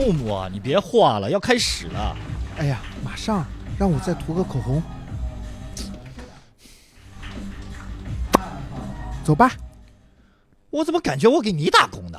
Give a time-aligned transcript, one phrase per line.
[0.00, 2.16] 木木啊，你别画了，要开始了。
[2.56, 3.44] 哎呀，马上
[3.78, 4.82] 让我再涂个口红。
[9.22, 9.52] 走吧，
[10.70, 12.18] 我怎么感觉我给你打工呢？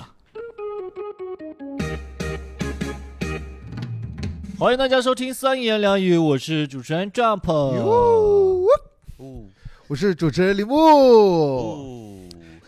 [4.60, 7.52] 欢迎大家收听三言两语，我是主持人 Jump。
[9.88, 10.76] 我是主持人李牧。
[10.76, 12.01] 哦，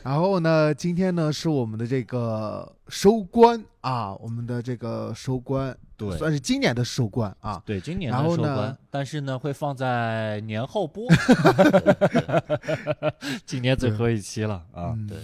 [0.03, 7.61] 然后呢，今天呢是我们的这个收官啊，我们的这个收官，对算是今年的收官啊。
[7.65, 11.07] 对，今年的收官，但是呢会放在年后播，
[13.45, 14.91] 今年最后一期了啊。
[14.95, 15.17] 嗯对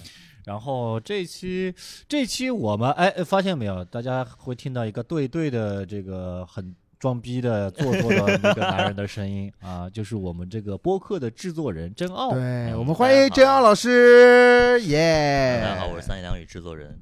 [0.45, 1.75] 然后这期
[2.07, 12.31] 这期我们哎发现没有，大家会听到一个对对的这个很装逼的做作的那个男人的声音 啊，就是我们这个播客的制作人真奥。
[12.33, 15.61] 对，嗯我们欢迎真奥老师，耶！
[15.63, 16.99] 大家好，我是三言两语制作人。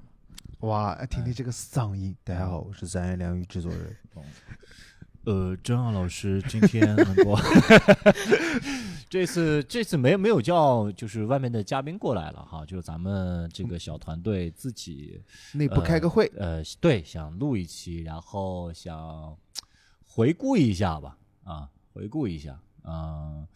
[0.60, 2.16] 哇，哎听听这个嗓音。
[2.24, 3.98] 大家好，我是三言两语制作人。
[5.26, 7.38] 呃，真奥老师今天能够
[9.10, 15.22] 这次这次没没有叫就是外面的嘉宾过来了哈，就是咱们这个小团队自己
[15.54, 19.36] 内部开个会，呃，对，想录一期，然后想
[20.18, 23.48] 回顾一下吧，啊，回顾一下，嗯、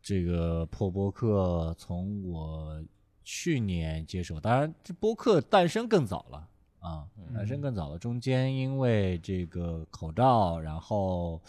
[0.00, 2.82] 这个破播客从我
[3.22, 11.42] 去年接手，当然这播客诞生更早了啊，诞生更早了，中间因为这个口罩，然后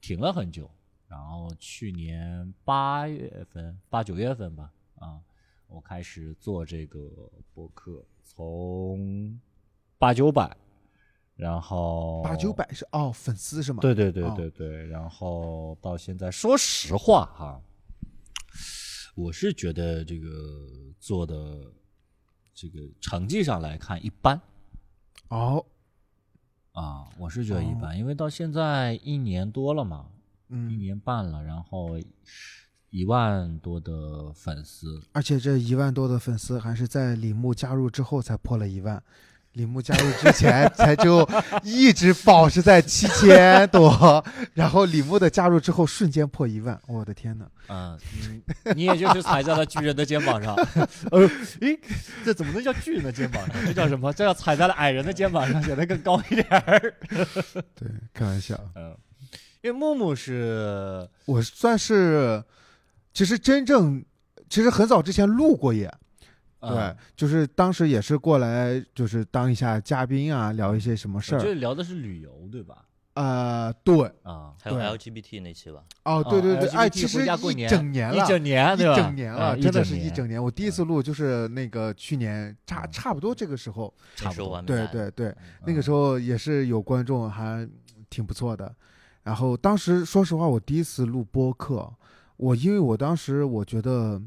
[0.00, 0.70] 停了很久，
[1.08, 4.70] 然后去年八月份、八九月份吧，
[5.00, 5.18] 啊，
[5.66, 7.10] 我开始做这个
[7.52, 9.36] 播客，从
[9.98, 10.56] 八九百，
[11.36, 13.80] 然后八九，百是哦，粉丝是吗？
[13.82, 14.32] 对对对哦。
[14.34, 17.60] 对对，然后到现在，说实话哈，
[19.14, 20.28] 我是觉得这个
[20.98, 21.70] 做的
[22.54, 24.40] 这个成绩上来看一般
[25.28, 25.62] 哦，
[26.72, 30.06] 啊，我是觉得一般，因为到现在一年多了嘛，
[30.48, 30.70] 嗯。
[30.70, 32.00] 一嗯，年半了，然后
[32.88, 39.02] 一万多的粉丝，而且这一万多的粉丝还是在李牧加入之后才破了一万。
[39.56, 41.26] 李牧加入之前才就
[41.62, 44.22] 一直保持在七千多，
[44.52, 47.46] 然后李牧的加入之后瞬间破一万，我的天呐！
[47.68, 47.98] 嗯，
[48.66, 50.54] 你你也就是踩在了巨人的肩膀上，
[51.10, 51.26] 呃，
[51.62, 51.78] 诶，
[52.22, 53.56] 这怎么能叫巨人的肩膀上？
[53.64, 54.12] 这叫什么？
[54.12, 56.94] 这叫踩在了矮人的肩膀上，显得更高一点儿。
[57.74, 58.94] 对，开玩笑，嗯，
[59.62, 62.44] 因为木木是我算是
[63.14, 64.04] 其实真正
[64.50, 65.90] 其实很早之前录过也，
[66.68, 71.38] 对嗯，就是当时也是过来就是当一下嘉宾啊，聊一些什么事儿。
[71.38, 72.84] 我这聊的是旅游，对吧？
[73.14, 78.94] 呃，对，啊，还有对 LGBT 那期吧，哦，对对对，哦哎其实一回家过年一整年了，整年，一对吧？
[78.94, 80.42] 整年了，嗯真的是一年整年。
[80.42, 87.66] 我第一次录就是那个去年差嗯差不多这个时候，差不多对对对，嗯那个时候也是有观众，还
[88.10, 88.70] 挺不错的。
[89.22, 91.90] 然后当时说实话，我第一次录播客，
[92.36, 94.20] 我因为我当时我觉得，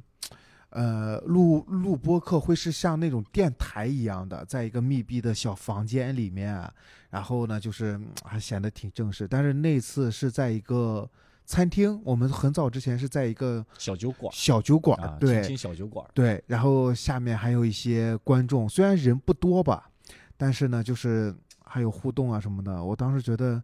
[0.71, 6.63] 呃，录录播客会是像那种电台一样的，在一个密闭的小房间里面，
[7.09, 9.27] 然后呢，就是嗯还显得挺正式。
[9.27, 11.09] 但是那次是在一个
[11.45, 19.89] 餐厅，我们很早之前是在一个小酒馆，小酒馆，啊，对小酒馆，对，然后下面还有一些观众，虽然人不多吧，
[20.37, 22.83] 但是呢，就是还有互动啊什么的。
[22.83, 23.59] 我当时觉得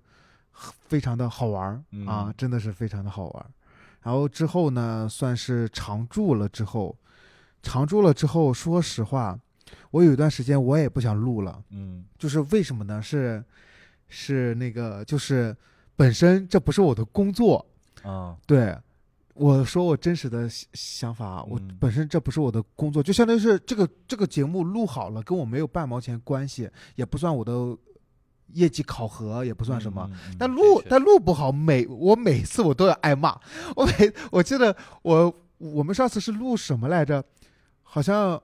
[0.88, 1.74] 非常的好玩儿、
[2.08, 3.46] 啊嗯，真的是非常的好玩儿。
[4.06, 6.96] 然后之后呢，算是常驻了之后，
[7.64, 9.36] 常驻了之后，说实话，
[9.90, 13.02] 我有一段时间我也不想录了，嗯就是为什么呢？
[13.02, 13.44] 是
[14.08, 15.58] 是那个，就是
[15.96, 17.66] 本身这不是我的工作，
[18.04, 18.78] 啊，对，
[19.34, 27.76] 我说我真实的想想法啊，我嗯本身这不是我的工作，就相当于是这个这个节目录好了，跟我没有半毛钱关系，也不算我的
[28.54, 30.10] 业绩考核，也不算什么。
[30.38, 33.38] 但录但录不好，每我每次我都要挨骂。
[33.76, 37.24] 我每我记得我我们上次是录什么来着？
[37.82, 38.42] 好像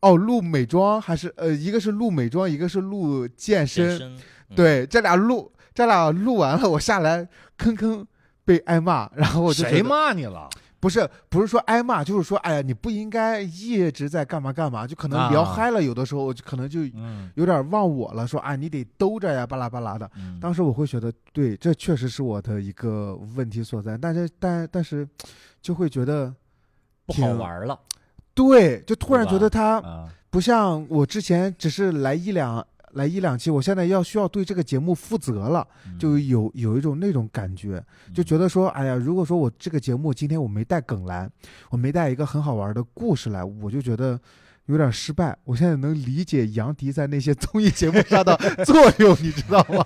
[0.00, 3.88] 哦录美妆还是呃一个是录美妆，一个是录健身。
[3.88, 4.16] 健身，
[4.50, 8.04] 嗯，对，这俩录这俩录完了，我下来吭吭
[8.44, 10.48] 被挨骂，然后我就谁骂你了？
[10.80, 15.52] 不是不是说挨骂，就是说哎呀，你不应该一直在干嘛干嘛，就可能聊啊。
[15.54, 20.08] 嗨了，有的时候我就可能就嗯，有点忘我了，说啊你得兜着呀，巴拉巴拉的。
[20.16, 20.38] 嗯。
[20.40, 25.08] 当时我会觉得，对，这确实是我的一个问题所在，但是但但是
[25.60, 26.32] 就会觉得
[27.06, 27.78] 不好玩了。
[28.32, 41.30] 对，就突然觉得他啊，不像我之前只是来一两来一两期，我现在要需要对这个节目负责了，嗯就有有一种那种感觉，就觉得说，哎呀，如果说我这个节目今天我没带梗来，
[41.70, 44.18] 我没带一个很好玩的故事来，我就觉得
[44.66, 45.36] 有点失败。
[45.44, 49.84] 我现在能理解杨迪在那些综艺节目上的 作用，你知道吗？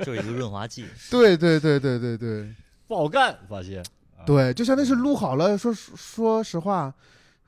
[0.00, 0.86] 就是一个润滑剂。
[1.10, 2.54] 对对对对对对
[2.86, 3.80] 不好干，发现。
[4.16, 6.92] 啊，对，就相当于是录好了，说说实话，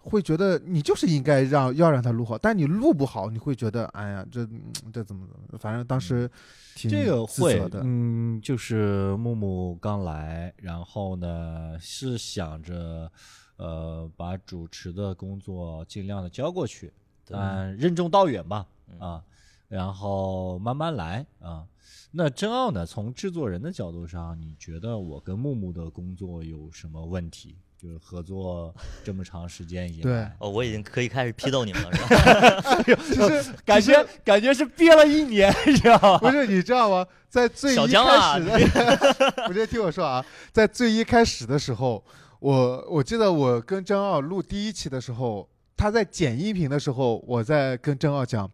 [0.02, 6.30] 会觉得你就是应该让要让他录好，但你录不好，你会觉得哎呀，这嗯这怎么怎么，反正当时
[6.74, 7.60] 挺这个会。
[7.82, 13.10] 嗯，就是木木刚来，然后呢是想着，
[13.56, 16.92] 呃，把主持的工作尽量的交过去，
[17.26, 19.24] 对但任重道远吧，嗯啊，
[19.68, 21.66] 然后慢慢来啊。
[22.12, 22.84] 那真奥呢？
[22.84, 27.56] 从制作人的角度上，你觉得我跟木木的工作有什么问题？
[27.80, 32.82] 就是合作这么长时间以对来，哦，我已经可以开始批斗你们了，是吧？
[33.14, 36.18] 就是 感觉感觉是憋了一年，你知道吗？
[36.18, 37.06] 不是你知道吗？
[37.30, 40.22] 在最小一江啊开始的，不是听我说啊，
[40.52, 42.04] 在最一开始的时候，
[42.40, 48.50] 我我记得我跟真奥录第一期的时候，他在剪音频的时候，我在跟真奥讲，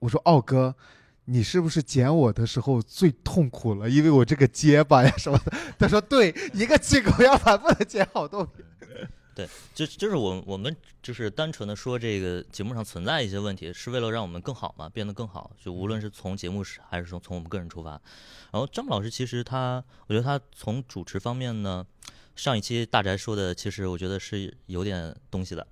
[0.00, 0.74] 我说奥哥。
[1.30, 3.88] 你是不是剪我的时候最痛苦了？
[3.88, 5.52] 因为我这个结巴呀什么的。
[5.78, 8.66] 他说对，一个气口要反复的剪好多遍。
[9.72, 15.50] 就就是我我们就是单纯的说这个节目上存在一些问题，是为了让我们更好嘛，变得更好。
[15.64, 17.92] 就无论是从节目是还是从从我们个人出发。
[18.50, 21.86] 然后张老师其实他，我觉得他从主持方面呢，
[22.36, 25.66] 上一期大宅说的，其实我觉得是有点东西的，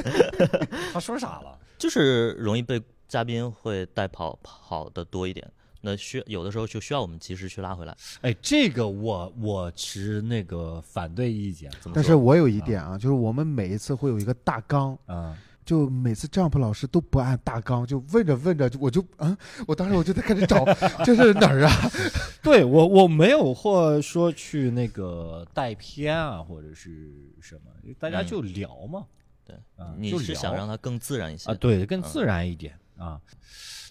[0.92, 1.58] 他说啥了？
[1.78, 2.78] 就是容易被
[3.10, 5.46] 嘉宾会带跑跑的多一点。
[5.82, 7.96] 那需有的时候就需要我们及时去拉回来。
[8.20, 11.72] 哎，这个我我持那个反对意见。
[11.94, 15.34] 但是我有一点啊，就是我们每一次会有一个大纲，啊，
[15.64, 19.34] 就每次 Jump 老师都不按大纲，就问着问着，我就啊，
[19.66, 20.66] 我当时我就在开始找，
[21.02, 21.72] 这是哪儿啊？
[22.44, 27.10] 对我我没有或说去那个带偏啊，或者是
[27.40, 29.06] 什么，大家嗯就聊嘛。
[29.46, 33.20] 对啊，你就是想让它更自然一些啊，对，更嗯自然一点啊。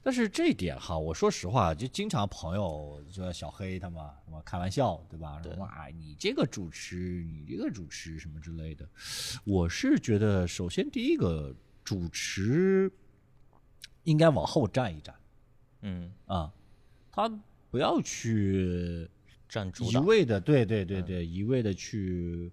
[0.02, 5.42] 但是这一点哈，我说实话，就经常朋友就小黑他们什么开玩笑，对吧？
[5.58, 8.88] 哇，你这个主持，你这个主持什么之类的。
[9.44, 11.54] 我是觉得，首先第一个
[11.84, 12.90] 主持
[14.04, 15.14] 应该往后站一站
[15.82, 16.54] 嗯，啊，
[17.12, 17.30] 他
[17.70, 19.10] 不要去一
[19.50, 19.98] 占主一。
[19.98, 22.50] 味的，对对对嗯对，一味的去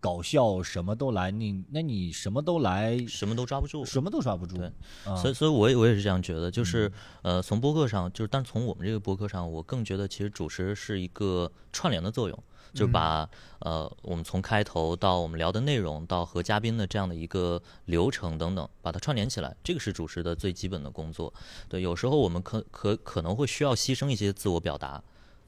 [0.00, 4.56] 搞笑，什么都来，你那你什么都来，什么都抓不住，什么都抓不住。
[4.56, 4.66] 对。
[5.04, 6.90] 啊，所以，所以我也我也是这样觉得，嗯就是
[7.22, 13.28] 呃，从播客上，就是但从我们这个播客上，我更觉得其实主持是一个串联的作用，就是把
[13.60, 21.32] 呃我们从开头到我们聊的内容，到和嘉宾的这样的一个流程等等，把它串联起来，这个是主持的最基本的工作。
[21.68, 25.02] 对，有时候我们可可可能会需要牺牲一些自我表达，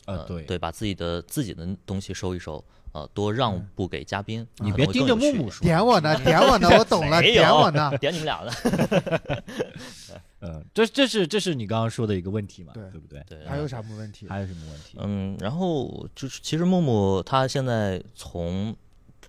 [0.07, 0.43] 呃，对。
[0.43, 2.63] 对，把自己的自己的东西收一收，
[2.93, 4.47] 呃，多让步给嘉宾。
[4.57, 7.91] 你别盯着木木说，点我呢， 点我呢，我懂了， 点我呢。
[7.99, 9.43] 点你们俩的。
[10.43, 13.23] 嗯，这这是这是你刚刚说的一个问题嘛，对对不对？
[13.29, 14.27] 对，还有啥么问题？
[14.27, 14.97] 还有什么问题？
[14.99, 18.75] 嗯，然后就是其实木木他现在从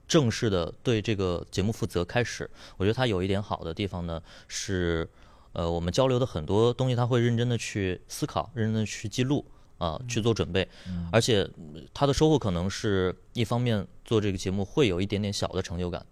[0.07, 5.07] 正式的对这个节目负责开始，我觉得他有一点好的地方呢是，
[5.51, 9.45] 呃，我们交流的很多东西他会认真的去思考，认真的去记录
[9.81, 16.05] 啊、去做准备，嗯而且嗯他的收获可能是一方面做这个节目会有一点点小的成就感，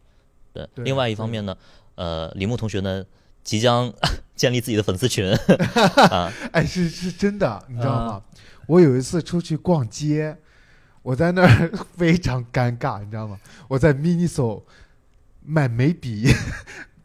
[0.52, 1.56] 对，对另外一方面呢，
[1.94, 3.06] 呃，李牧同学呢
[3.44, 3.94] 即将
[4.36, 5.32] 建立自己的粉丝群
[6.10, 8.24] 啊，哎，是是真的，你知道吗？
[8.66, 10.36] 我有一次出去逛街，
[11.04, 13.40] 我在那儿 非常尴尬，你知道吗？
[13.68, 14.64] 我在 Miniso
[15.44, 16.28] 买眉笔，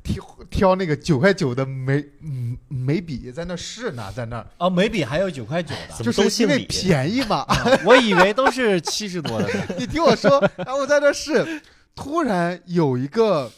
[0.05, 7.45] 挑挑那个九块九的眉嗯眉笔，在那儿试呢，在那儿，哦，眉笔还有九块九的，就是因为便宜嘛。
[7.85, 9.49] 我以为都是七十多的。
[9.79, 11.61] 你听我说，然后我在那试，
[11.95, 13.51] 突然有一个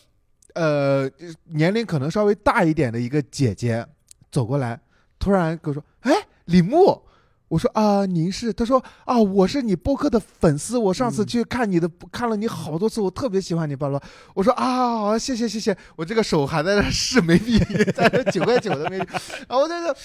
[0.54, 1.10] 呃
[1.46, 3.84] 年龄可能稍微大一点的一个姐姐
[4.30, 4.80] 走过来，
[5.18, 6.12] 突然跟我说：“哎，
[6.46, 7.02] 李牧。”
[7.48, 8.52] 我说啊，您是？
[8.52, 14.00] 他说啊，我是你播客的粉丝，我上次去看你的，看了你好多次，我特别喜欢你，巴拉。
[14.34, 15.76] 我说啊，好，谢谢谢谢。
[15.94, 17.58] 我这个手还在那试眉笔，
[17.92, 19.06] 在那九块九的眉笔，
[19.48, 19.96] 然后我在这，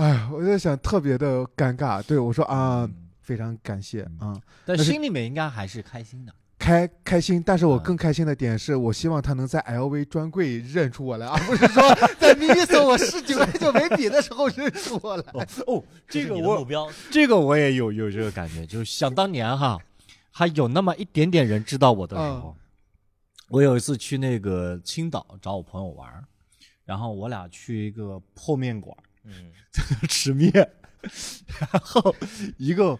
[0.00, 2.02] 哎，我在想特别的尴尬。
[2.02, 4.34] 对我说啊，嗯非常感谢啊。
[4.64, 6.32] 但但心里面应该还是开心的。
[6.62, 11.82] 开开心，但是我啊更开心的点是我希望他能在 LV 专柜认出我来， 而不是说
[12.20, 15.24] 在 Miniso 我十九块九眉笔的时候认出我来。
[15.66, 19.76] 哦，这个我你的目标，这个我也有有这个感觉，就是想当年哈，
[20.30, 22.56] 还有那么一点点人知道我的时候，
[23.48, 26.08] 我有一次去那个青岛找我朋友玩，
[26.84, 30.52] 然后我俩去一个破面馆嗯，在那，吃面，
[31.58, 32.14] 然后
[32.56, 32.96] 一个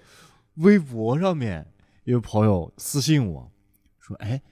[0.55, 1.65] 微博上面
[2.03, 3.52] 有朋友私信我
[4.03, 4.43] 说：“哎，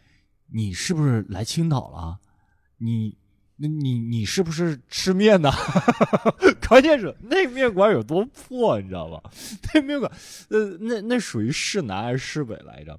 [0.52, 2.18] 你是不是来青岛了？
[2.78, 3.16] 你
[3.56, 5.50] 那你你是不是吃面呢？
[6.66, 9.30] 关键是那面馆有多破，你知道吧？
[9.74, 10.10] 那面馆，
[10.50, 12.98] 呃，那那属于市南还是市北来着？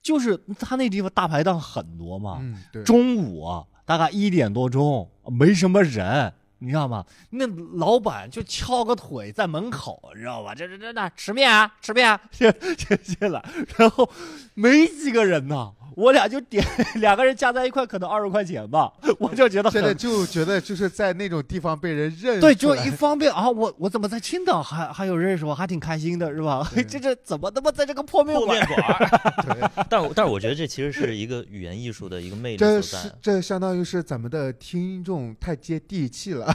[0.00, 7.04] 就是他那地方大排档很多嘛，嗯，对，中午啊大概一点多钟，没什么人，你知道吗？
[7.30, 10.54] 那老板就翘个腿在门口，你知道吧？
[10.54, 13.44] 这这这那吃面啊，吃面啊， 进进进来，
[13.76, 14.08] 然后
[14.54, 16.64] 没几个人呢，我俩就点
[16.96, 19.94] 两个人加在一块，可能二十块钱吧，我就觉得现在。
[19.94, 26.70] 就觉得就是在那种地方被人认对，就一方面啊，我我怎么在青岛还还有认识我，还挺开心的，是吧？
[26.88, 29.08] 这这怎么他妈在这个破面破馆面馆儿。
[29.42, 33.04] 对，但是我但是我觉得这其实是一个语言艺术的一个魅力这所在。
[33.06, 36.54] 是这相当于是咱们的听众太接地气了。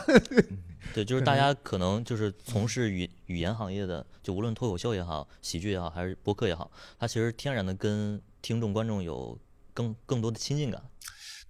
[0.94, 9.40] 对，就是大家可能就是从事语语言行业的，就无论脱口秀也好、喜剧也好，还是播客也好，它其实天然的跟听众观众有
[9.74, 10.80] 更更多的亲近感。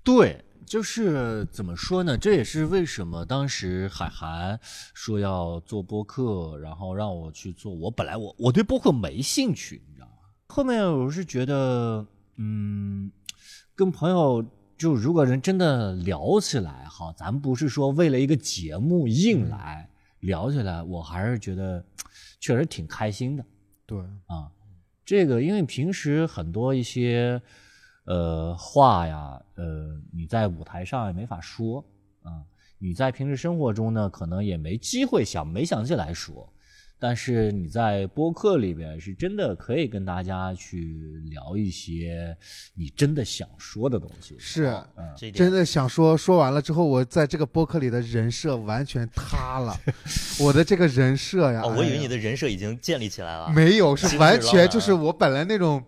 [0.04, 2.18] 对，就是怎么说呢？
[2.18, 4.60] 这也是为什么当时海涵
[4.94, 7.74] 说要做播客，然后让我去做。
[7.74, 10.14] 我本来我我对播客没兴趣，你知道吗？
[10.50, 13.12] 后面我是觉得，嗯，
[13.76, 14.46] 跟朋友
[14.78, 21.84] 就如果人真的聊起来，哈，咱不是说为了一个节目硬来、聊起来，我还是觉得
[22.40, 23.46] 确实挺开心的。
[23.86, 24.52] 对，啊，
[25.06, 27.42] 这个因为平时很多一些
[28.06, 31.84] 呃话呀，呃你在舞台上也没法说
[32.22, 32.46] 啊，
[32.78, 36.53] 你在平时生活中呢，可能也没机会想没想起来说，
[37.04, 42.34] 但是你在播客里边是真的可以跟大家去聊一些
[42.76, 44.38] 你真的想说的东西。
[44.40, 44.74] 是
[45.34, 49.78] 真的想说，说完了之后，我在这个播客里的人设完全塌了。
[50.40, 53.50] 我的这个人设呀，哦，我以为你的人设已经建立起来了。
[53.50, 55.84] 没有，是完全就是我本来那种，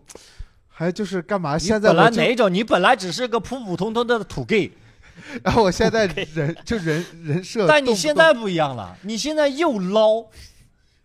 [0.68, 1.58] 还就是干嘛？
[1.58, 2.54] 现在本来哪种？
[2.54, 4.70] 你本来只是个普普通通的土 gay，
[5.42, 10.26] 然后我现在人就人人设，但你现在不一样了，你现在又捞，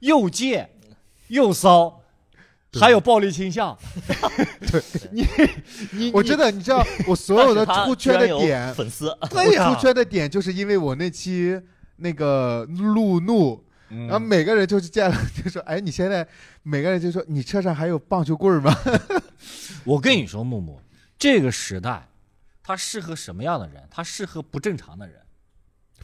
[0.00, 0.70] 又贱，
[1.28, 2.02] 又骚，
[2.80, 3.76] 还有暴力倾向。
[4.70, 5.26] 对， 你
[5.92, 11.60] 你我真的，你知道， 我所有的出圈的点，粉丝，对呀出圈的点就是因为我那期
[11.96, 16.26] 那个路怒，嗯然后每个人就是见了就说，哎，你现在
[16.62, 18.74] 每个人就说你车上还有棒球棍儿吗？
[19.84, 20.80] 我跟你说，木木，
[21.18, 22.08] 这个时代，
[22.62, 23.82] 它适合什么样的人？
[23.90, 25.16] 它适合不正常的人，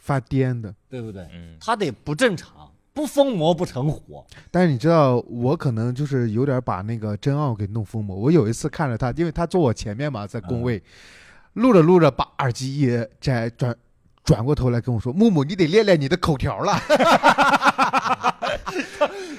[0.01, 0.73] 发癫的。
[0.89, 1.27] 对不对？
[1.33, 2.66] 嗯，他得不正常，
[2.97, 4.25] 不疯魔不成活。
[4.49, 8.15] 但是你知道，我可能就是有点把那个真奥给弄疯魔。
[8.15, 10.81] 我有一次看着他，因为他坐我前面嘛，在工位，
[11.53, 12.87] 录着录着把耳机一
[13.21, 13.75] 摘，转
[14.23, 16.75] 转过头来跟我说：“木木，你得练练你的口条了。”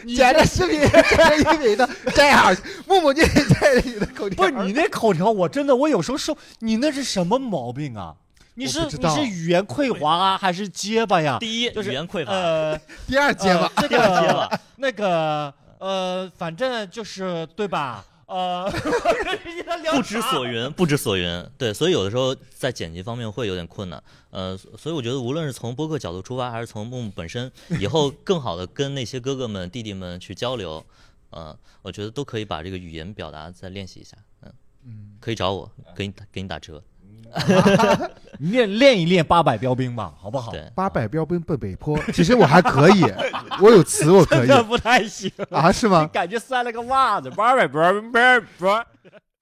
[0.07, 4.37] 剪着视频，剪着音频的摘耳机，木木，你得摘着你的口条。
[4.37, 8.15] 不是你那口条，我真的，我有时候受你那是什么毛病啊？
[8.59, 11.39] 你是你是语言匮乏啊，还是结巴呀？
[11.39, 18.05] 第一就是语言匮乏，呃， 第二节吧，呃这第二节个吧那个呃，反正就是对吧？
[18.27, 18.69] 呃，
[19.95, 21.51] 不知所云，不知所云。
[21.57, 24.03] 对，所以有的时候在剪辑方面会有点困难。
[24.31, 27.51] 呃，所以我觉得无论是从播客角度出发，还是从木木本身，
[27.81, 30.85] 以后更好的跟那些哥哥们、弟弟们去交流，
[31.31, 34.15] 呃，我觉得都可以把这个语言表达再练习一下。
[34.43, 34.53] 嗯，
[34.85, 36.83] 嗯，可以找我，给你给你打折。
[38.39, 40.53] 练练一练八百标兵吧，好不好？
[40.53, 43.03] 对，八百标兵奔北坡，其实我还可以，
[43.61, 46.07] 我有词我可以真的不太行，啊，是吗？
[46.13, 48.87] 感觉塞了个袜子，八百标兵，八百标。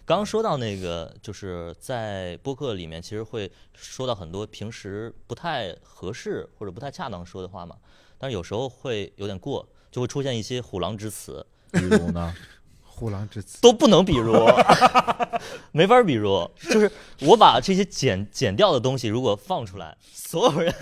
[0.04, 7.74] 刚刚说到那个，就是在播客里面，其实会说到很多平时不太合适或者不太恰当说的话嘛，
[8.16, 12.32] 但是有时候会有点过，就会出现一些虎狼之词，比如呢？
[12.96, 14.32] 虎狼之词，都不能比如，
[15.70, 16.50] 没法比如。
[16.58, 20.74] 就是我把这些剪剪掉的东西，如果放出来，所有人。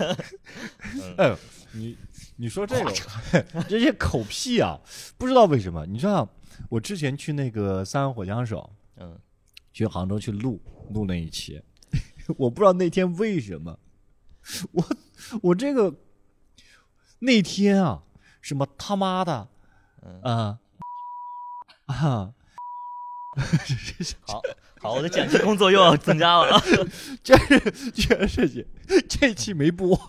[1.19, 1.35] 哎，
[1.73, 1.97] 你
[2.37, 2.93] 你说这个
[3.67, 4.79] 这些口癖啊，
[5.17, 5.85] 不知道为什么。
[5.85, 6.27] 你知道，
[6.69, 9.19] 我之前去那个三湾火枪手，嗯，
[9.73, 10.61] 去杭州去录
[10.93, 11.61] 录那一期，
[12.37, 13.77] 我不知道那天为什么，
[14.71, 14.85] 我
[15.41, 15.93] 我这个
[17.19, 18.03] 那天啊，
[18.41, 19.49] 什么他妈的，
[20.01, 20.21] 嗯。
[20.21, 20.59] 啊
[21.93, 22.29] 啊，
[24.21, 24.41] 好
[24.81, 26.61] 好，我的剪辑 工作又要增加了。
[27.23, 27.59] 这是
[27.91, 28.65] 这事情，
[29.07, 29.99] 这期没播，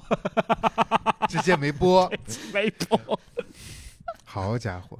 [1.28, 2.10] 直接没播。
[2.52, 3.20] 没播。
[4.24, 4.98] 好家伙，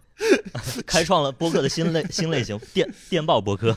[0.87, 3.77] 开创了播客的新类新类型电电报播客。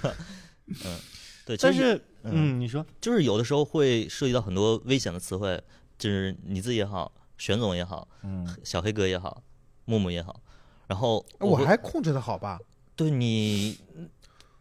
[0.68, 0.98] 嗯，
[1.46, 5.62] 对，但是，嗯嗯，你说，就是有的时候会涉及到很多危险的词汇，
[5.98, 9.44] 就是你自己也好，玄总也好，嗯，小黑哥也好，
[9.84, 10.40] 木木也好，
[10.88, 12.58] 然后会我还控制的好吧？
[13.00, 13.78] 对你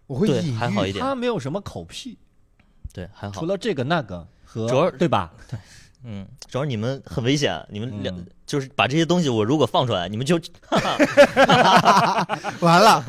[0.07, 0.57] 我会隐喻。
[0.57, 2.17] 还好一点他没有什么口癖，
[2.93, 5.33] 对还好除，了这个那个和主要对吧？
[5.51, 5.59] 对
[6.05, 10.41] 嗯，主要你们很危险，你们两、嗯就是把这些东西，我如果放出来，你们就
[12.61, 13.05] 完了，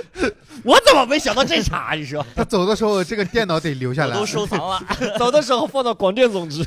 [0.62, 1.94] 我怎么没想到这茬？
[1.96, 4.26] 你说，他走的时候这个电脑得留下来我都。
[4.26, 4.80] 收藏了。
[5.18, 6.62] 走的时候放到广电总局，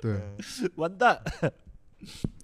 [0.00, 0.20] 对，
[0.76, 1.18] 完蛋。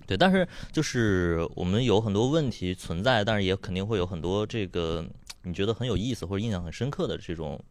[0.06, 5.04] 对，但是就是我们有很多问题存在，但是也肯定会有很多这个
[5.42, 7.62] 你觉得很有意思或者印象很深刻的这种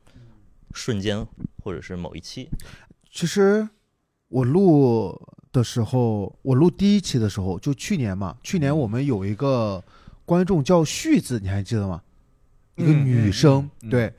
[0.73, 1.25] 瞬间，
[1.63, 2.47] 或者是某一期。
[3.11, 3.67] 其实
[4.27, 5.19] 我录
[5.51, 9.83] 的时候，我录第一期的时候，就去年嘛，去年我们有一个
[10.25, 12.01] 观众叫旭子，你还记得吗？
[12.75, 14.13] 一个嗯女生，嗯嗯对。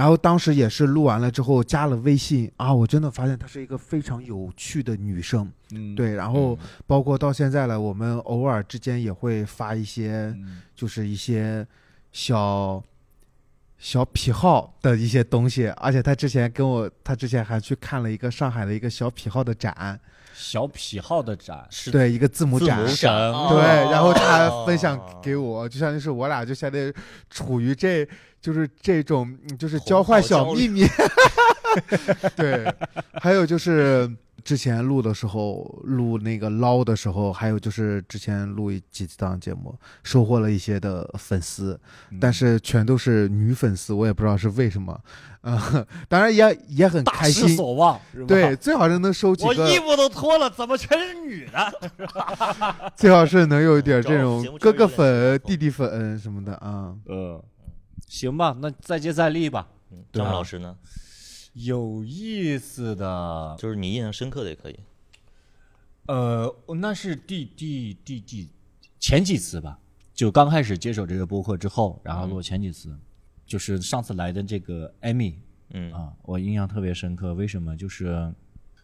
[0.00, 6.14] 然后当时也是录完了之后加了微信啊，我真的发现她是一个非常有趣的女生，嗯，对。
[6.14, 10.62] 然后包括到现在了，我们偶尔之间也会发一些，嗯。
[10.74, 11.66] 就是一些
[12.12, 12.82] 小
[13.76, 20.00] 小癖好的一些东西，而且她之前跟我，她之前还去看了一个上海的一个小癖好的展，
[20.32, 22.84] 小癖好的展，是对，一个字母展。
[22.84, 26.92] 对，然后他分享给我，就相当于是我俩就现在
[27.28, 28.06] 处于这，
[28.40, 30.84] 就是这种，嗯就是交换小秘密。
[32.36, 32.72] 对，
[33.14, 34.10] 还有就是
[34.42, 41.78] 之前录的时候，录那个捞的时候，还有就是之前录一几档节目，收获了一些的粉丝，
[42.10, 44.98] 嗯但是全都是女粉丝，我也不知道是为什么。
[45.42, 47.56] 啊、当然也也很大失心。
[47.56, 51.72] 所望，是吧对，，最好是能收几个我衣，服都脱了，怎么全是女的？
[52.94, 56.94] 最好是能有一点这种哥哥粉、弟弟粉什么的啊。
[57.06, 57.42] 嗯，
[58.06, 59.68] 行吧，那再接再厉吧。
[59.92, 60.76] 嗯对啊张老师呢？
[61.54, 64.78] 有意思的，就是你印象深刻的也可以。
[66.06, 68.48] 呃，那是第第第第
[69.00, 69.78] 前几次吧，
[70.14, 72.96] 就刚开始接手这个播客之后，然后录前几次，
[73.50, 75.36] 就是上次来的这个艾米
[75.70, 77.34] 嗯啊，我印象特别深刻。
[77.34, 77.76] 为什么？
[77.76, 78.32] 就是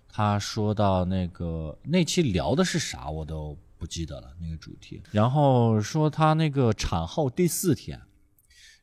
[0.09, 5.01] 他说到那个那期聊的是啥，我都不记得了那个主题。
[5.13, 8.01] 然后说她那个产后第四天，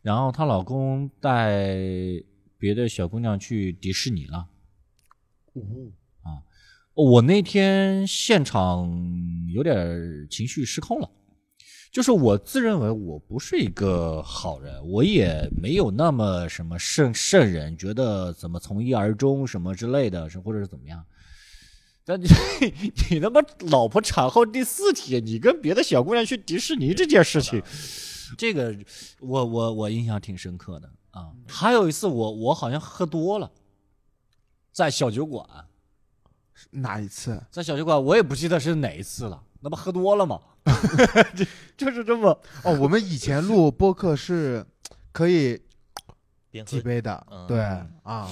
[0.01, 1.67] 然后她老公带
[2.57, 4.47] 别的小姑娘去迪士尼了。
[6.93, 8.89] 我那天现场
[9.49, 11.09] 有点情绪失控了，
[11.93, 21.05] 就是我自认为我不是一个好人，我也没有那么什么圣圣人，觉得怎么从一而终什么之类的，是或者是怎么样。
[22.03, 22.25] 但你
[23.11, 27.61] 你他妈老婆产后第四天，你跟别的小姑娘去迪士尼这件事情，
[28.39, 28.75] 这个
[29.19, 31.29] 我我我印象挺深刻的啊。
[31.47, 33.51] 还有一次我我好像喝多了，
[34.71, 35.47] 在小酒馆。
[36.71, 37.39] 哪一次？
[37.51, 40.39] 在小酒馆，我也不记得是哪一次了，那不喝多了吗？
[41.35, 41.45] 就
[41.75, 44.65] 就是这么哦，我们以前录播客是
[45.11, 45.61] 可以
[46.65, 47.45] 几杯的，嗯。
[47.47, 47.59] 对
[48.03, 48.29] 啊，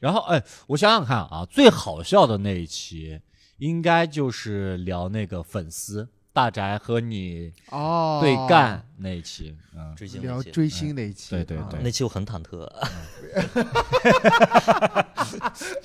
[0.00, 3.20] 然后哎，我想想看啊，最好笑的那一期，
[3.58, 10.26] 应该就是聊那个粉丝大宅和你哦，对干那一期，嗯，追星那期。
[10.26, 11.80] 聊追星那一期，啊对对对。
[11.80, 12.66] 那期我很忐忑，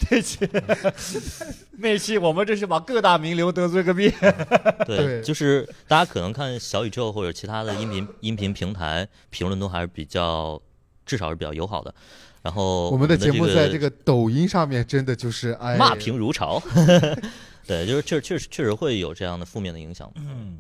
[0.09, 0.49] 那期
[1.77, 4.12] 那期我们这是把各大名流得罪个遍，
[4.88, 5.21] 对，对。
[5.21, 10.59] 就是大家可能看小宇宙或者其他的音频音频平台评论都还是比较，
[11.05, 11.93] 至少是比较友好的。
[12.41, 16.59] 然后我们的节目在这个个抖音上面真的就是哎，骂评如潮，
[17.69, 20.60] 对，就是确确实确实会有这样的负面的影响，嗯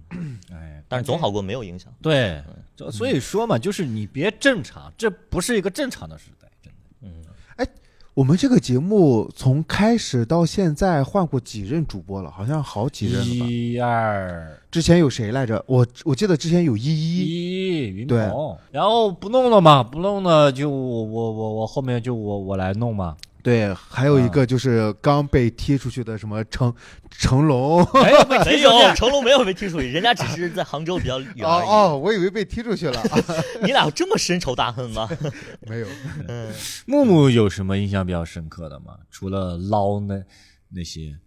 [0.53, 1.91] 哎，但是总好过没有影响。
[2.03, 2.39] 对，
[2.75, 6.79] 就所以说嘛，就是你别正常，这不是一个正常的时代，真的。
[7.01, 7.67] 嗯，哎
[8.13, 12.29] 我们这个节目从开始到现在换过几任主播了？
[12.29, 13.45] 好像好几任了吧？
[13.49, 15.63] 一二之前有谁来着？
[15.65, 26.73] 我我记得之前有依依，一云对鹏，然后不弄了嘛，不弄了就我我我我后面就我我来弄嘛，对，还有一个就是刚被踢出去的什么成
[27.09, 27.81] 成龙。
[27.83, 31.67] 哦没有被没踢出去有， 成龙没有被踢出去，人家只是在杭州比较远而已。
[31.67, 33.01] 哦，我以为被踢出去了，
[33.63, 35.09] 你俩有这么深仇大恨吗？
[35.67, 35.87] 没有。
[36.27, 36.53] 嗯，
[36.85, 38.97] 木木有什么印象比较深刻的吗？
[39.09, 40.21] 除了捞那
[40.69, 41.17] 那些，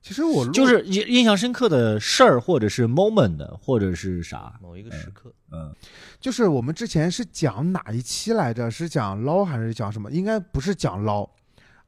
[0.00, 4.54] 其实我就是印印象深刻的事儿，或者是 moment，或者是啥？
[4.62, 5.74] 某一个时刻，嗯，
[6.20, 8.70] 就是我们之前是讲哪一期来着？
[8.70, 10.10] 是讲捞还是讲什么？
[10.12, 11.28] 应该不是讲捞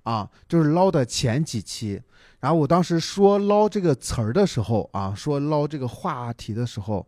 [0.08, 2.00] 啊，就是捞的前几期。
[2.40, 7.06] 然后我当时说“捞”这个词儿的时候啊，说捞这个话题的时候，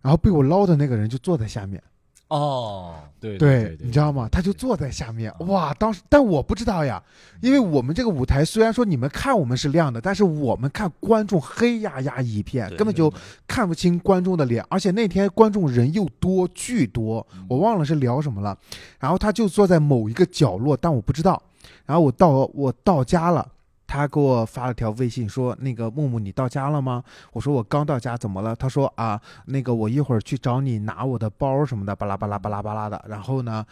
[0.00, 1.82] 然后被我捞的那个人就坐在下面。
[2.28, 4.28] 哦，对对对，你知道吗？
[4.30, 5.74] 他就坐在下面，哇！
[5.74, 7.02] 当时，但我不知道呀，
[7.42, 13.12] 因为我们这个舞台虽然说你们看我们是亮的，但是我们看观众黑压压一片，根本就
[13.46, 18.56] 看不清观众的脸，而且那天观众人又多，巨多，我忘了是聊什么了。
[18.98, 21.42] 然后他就坐在某一个角落，但我不知道。
[21.86, 23.46] 然后我到我到家了，
[23.86, 33.64] 他给我发了条微信说：“那个木木，你到家了吗？”我说：“我刚到家，怎么了？”他说：“啊，那个我一会儿去找你拿我的包什么的，巴拉巴拉巴拉巴拉的。”然后呢，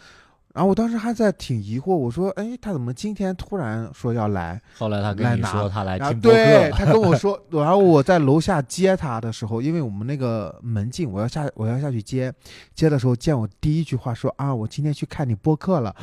[0.53, 12.31] 然后我当时还在挺疑惑，我说：“哎，他怎么今天突然说要来？”后来他来跟你拿说他来然后听播客，对他跟我说，然后我在楼下接他的时候，因为我们那个门禁，我要下我要下去接，
[12.75, 15.95] 接的时候见我第一句话说啊，我今天去看你播客了，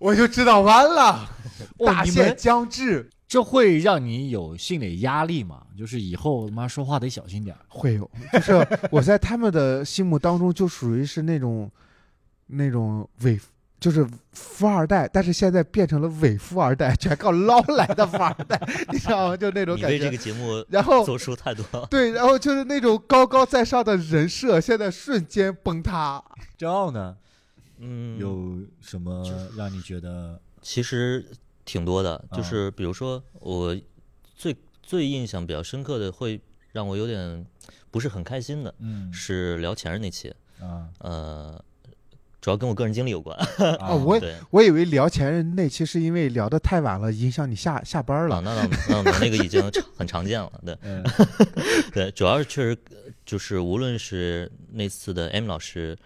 [0.00, 1.30] 我就知道完了，
[1.78, 5.62] 哦大限将至，这会让你有心理压力吗？
[5.78, 7.54] 就是以后他妈说话得小心点。
[7.68, 11.70] 会有，就是我在他们的心目当中就属于是那种
[12.46, 13.38] 那种伪。
[13.78, 18.60] 就是富二代，但是现在变成了伪富二代，全靠捞来的富二代，
[18.92, 19.34] 你知道吗？
[19.34, 20.16] 就那种感觉你为这个。
[20.18, 21.64] 节目然后做出太多。
[21.90, 26.22] 对，然后就是那种高高在上的人设，现在瞬间崩塌。
[26.60, 27.16] 骄傲呢？
[27.80, 29.24] 嗯，有什么
[29.56, 30.40] 让你觉得？
[30.62, 31.26] 其实
[31.64, 32.36] 挺多的，啊。
[32.36, 33.76] 就是比如说我
[34.36, 36.40] 最最印象比较深刻的，会
[36.72, 37.44] 让我有点
[37.90, 39.10] 不是很开心的，嗯。
[39.12, 40.88] 是聊前任那期，啊。
[40.98, 41.64] 呃，
[42.40, 43.34] 主要跟我个人经历有关。
[43.38, 43.88] 啊。
[43.88, 44.36] 哦，我对。
[44.50, 48.40] 我以为聊前任那期是因为聊的太晚了，影响你下下班啊，了。
[48.42, 49.62] 那那那那个已经
[49.96, 50.76] 很常见了，对。
[50.82, 51.02] 嗯。
[51.94, 55.96] 对，主要是确实呃就是无论是那次的 M 老师，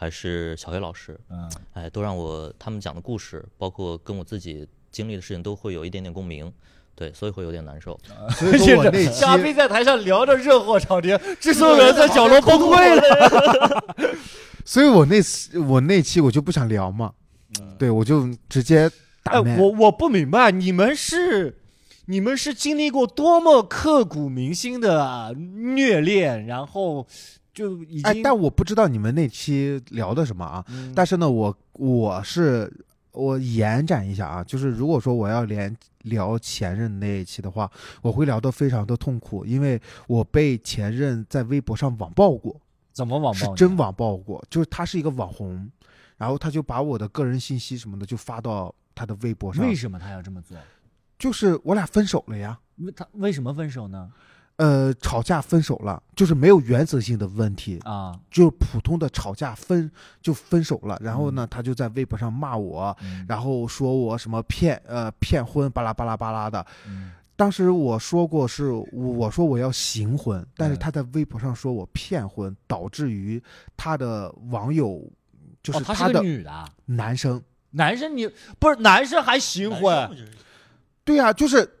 [0.00, 6.50] 还是小黑老师，嗯哎，都让我他们讲的故事，包括跟我自己经历的事情，都会有一点点共鸣，
[6.94, 8.00] 对，所以会有点难受。
[8.30, 13.84] 所以说我那期， 嘉宾在台上聊着热火朝天，制作人在角落崩溃了。
[14.64, 17.12] 所以我那次我那期我就不想聊嘛，
[17.78, 18.90] 对我就直接
[19.22, 19.58] 打哎，麦。
[19.58, 21.58] 我我不明白，你们是
[22.06, 27.06] 你们是经历过多么刻骨铭心的虐恋，然后
[27.60, 30.64] 就已哎，经但我不知道你们那期聊的什么啊。
[30.68, 32.72] 嗯但是呢，我我是
[33.12, 37.70] 我延展一下啊，就是如果说我要连聊前任那一期的话，
[38.00, 42.58] 我会聊得非常的痛苦，因为我被前任在微博上网暴过。
[42.94, 43.54] 怎么网暴？
[43.54, 43.76] 是真？
[43.76, 45.70] 网暴过，就是他是一个网红，
[46.16, 50.56] 然后他就把我的个人信息什么的就发到他的微博上，为什么他要这么做？
[51.18, 54.10] 就是我俩分手了呀，为他为什么分手呢？
[54.60, 67.12] 呃，吵架分手了，就是没有原则性的问题，啊，就是普通的吵架分就分手了，然后呢，他就在微博上骂我，嗯然后说我什么骗呃骗婚巴拉巴拉巴拉的，嗯。
[67.36, 73.42] 当时我说过是我说我要行婚，但是嗯他在微博上说我骗婚，导致于
[73.78, 75.02] 他的网友
[75.62, 80.10] 就是他的个女的啊，男生，男生你不是男生还行婚
[81.02, 81.79] 对呀、就是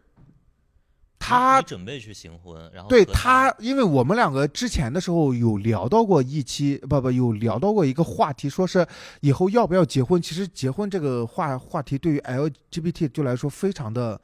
[1.30, 8.86] 他准备去行婚，然后对他，因为我们两个之前的时候有聊到过一期，不不，有聊到过一个话题，说是
[9.20, 10.20] 以后要不要结婚。
[10.20, 14.20] 其实结婚这个话话题对于 LGBT 就来说非常的，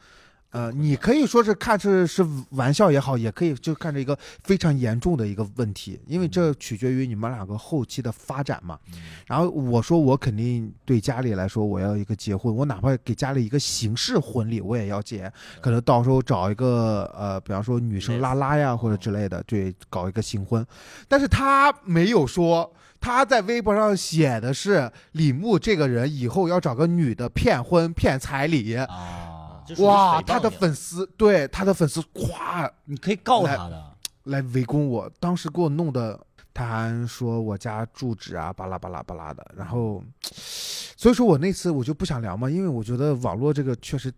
[0.51, 8.79] 呃，你可以说是看是是玩笑也好，也可以就看着一个非常严重的一个问题，因为这取决于你们两个后期的发展嘛。
[9.27, 15.31] 然后我说我肯定对家里来说我要一个结婚，我哪怕给家里一个形式婚礼我也要结，
[15.61, 20.67] 可能到时候找一个呃，比方说女生拉拉呀或者之类的，对，搞一个新婚。
[21.07, 22.73] 但是他没有说。
[22.99, 28.87] 他在微博上写的是李牧这个人以后要找个女的骗婚骗彩礼，啊，
[29.79, 33.93] 哇，他的粉丝对他的粉丝咵你可以告他的。
[34.25, 36.19] 来围攻我，当时给我弄的，
[36.53, 44.13] 他还说我家住址啊，巴拉巴拉巴拉的，然后，所以说我那次我就不想聊嘛，因为我觉得网络这个确实，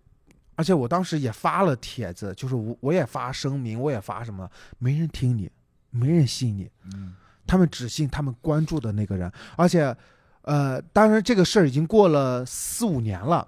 [0.54, 5.50] 而且我当时也发了帖子，就是我我也发声明，我也发什么，没人听你，
[5.90, 7.14] 没人信你，嗯
[7.46, 9.94] 他们只信他们关注的那个人，而且，
[10.42, 13.46] 呃，当然这个事儿已经过了四五年了。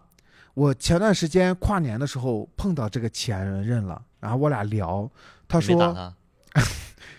[0.54, 5.10] 我前段时间跨年的时候碰到这个前任了，然后我俩聊，
[5.48, 6.14] 他说，他？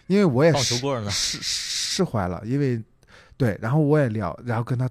[0.08, 0.76] 因为我也释
[1.10, 2.82] 释释怀了，因为
[3.38, 4.90] 对，然后我也聊，然后跟他，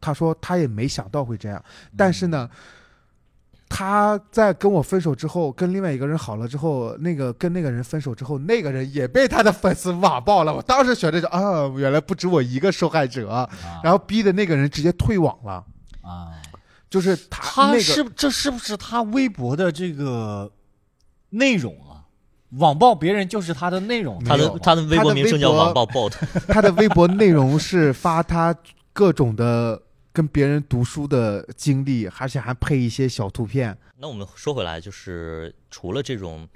[0.00, 1.64] 他说他也没想到会这样，
[1.96, 2.50] 但是呢，
[3.70, 10.54] 他在跟我分手之后，跟另外一个人好了之后，那个跟那个人分手之后，那个人也被他的粉丝网暴了。
[10.54, 13.48] 我当时觉得就啊，原来不止我一个受害者，啊。
[13.82, 15.64] 然后逼的那个人直接退网了，
[16.02, 16.36] 啊，
[16.92, 20.52] 就是他那个他是这是不是他微博的这个
[21.30, 22.04] 内容啊？
[22.58, 26.12] 网暴别人就是他的内容，他的他的微博名称叫网暴 bot，
[26.46, 28.54] 他的微博内容是发他
[28.92, 29.80] 各种的
[30.12, 33.74] 跟别人读书的经历，而且还配一些小图片。
[33.96, 36.46] 那我们说回来，就是除了这种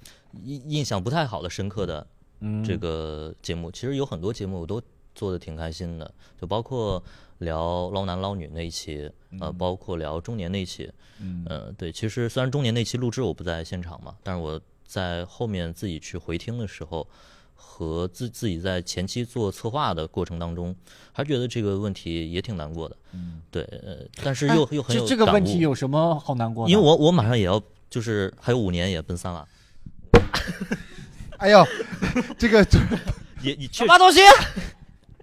[0.45, 2.07] 印印象不太好的、深刻的
[2.41, 4.83] 嗯这个节目，其实有很多节目我都
[5.15, 7.03] 做的挺开心的，就包括
[7.39, 17.07] 聊捞男捞女那一期，呃，包括聊中年那一期，嗯呃，对，其实虽然中年那期录制我不在现场嘛，但是我在后面自己去回听的时候，
[17.55, 20.75] 和自自己在前期做策划的过程当中，
[21.13, 22.97] 还觉得这个问题也挺难过的。
[23.13, 26.71] 嗯，对，呃，但是又、又很有这这个问题有什么好难过的？
[26.71, 29.47] 因为我我马上也要，就是还有五年也奔三了，
[31.39, 31.67] 哎呦，
[32.39, 32.67] 这个
[33.43, 34.21] 也你去什么东西？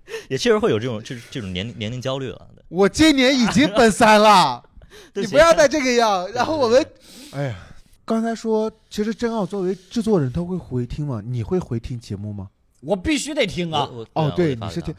[0.30, 2.50] 也确实会有这种这这种年龄年龄焦虑了。
[2.70, 4.63] 我今年已经奔三了，
[5.13, 6.30] 你不要再这个样。
[6.32, 6.86] 然后我们，
[7.32, 7.56] 哎呀，
[8.04, 11.22] 刚才说，其实真奥作为制作人，他会回听吗？
[11.24, 12.50] 你会回听节目吗？
[12.82, 13.88] 我必须得听啊！
[14.13, 14.94] 哦，对，你是听，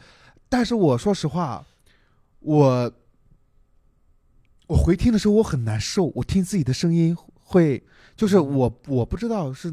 [0.49, 1.63] 但是我说实话，
[2.39, 2.91] 我
[4.67, 7.83] 我回听的时候我很难受，我听自己的声音会，
[8.15, 9.71] 就是嗯我我不知道是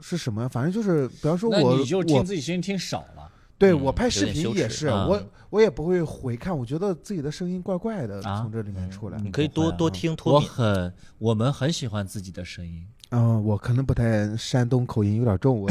[0.00, 9.18] 是什么，反正就是，比方说那我你就听自己声音听少了嗯对我拍视频也是，啊我我也不会回看，我觉得自己的声音怪怪的，啊从这里面出来。
[9.18, 10.40] 你可以多多听脱我。
[10.40, 15.68] 很，我们很喜欢自己的声音，嗯，我可能不太山东口音有点重，我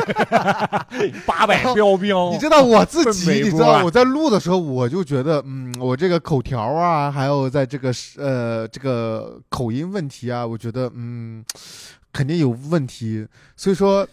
[1.26, 11.44] 八百标标你知道我自己，你知道我在录的时候，我就觉得，嗯，我这个口条啊，还有在这个呃这个口音问题啊，我觉得嗯
[12.14, 14.08] 肯定有问题，所以说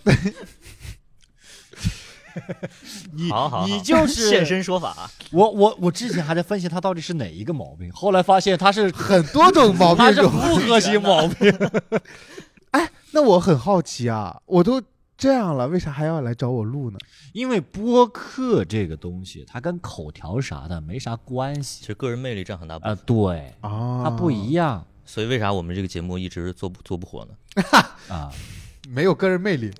[3.13, 10.29] 你好好好你就是 现身说法，我我我之前还在分析他到底是哪一个毛病，后来发现他是 很多种毛病他是有。
[10.29, 11.53] 复合型毛病。
[12.71, 14.81] 哎那我很好奇啊，我都
[15.15, 16.97] 这样了，为啥还要来找我录呢？
[17.33, 23.03] 因为播客这个东西，它跟口条啥的没啥关系其系实个人魅力占很大部啊、分。
[23.05, 27.61] 对，啊，它不一样所以为啥我们这个节目一直做不做不火呢？
[28.09, 28.31] 啊，
[28.89, 29.71] 没有个人魅力，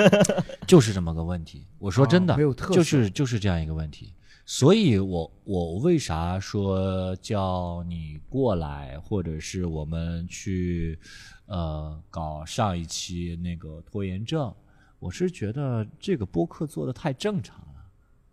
[0.66, 1.66] 就是这么个问题。
[1.78, 4.12] 我说真的，啊没有特色就是就是这样一个问题。
[4.46, 10.98] 所以我我为啥说叫你过来，或者是我们去
[11.46, 14.52] 呃搞上一期那个拖延症？
[14.98, 17.64] 我是觉得这个播客做的太正常了。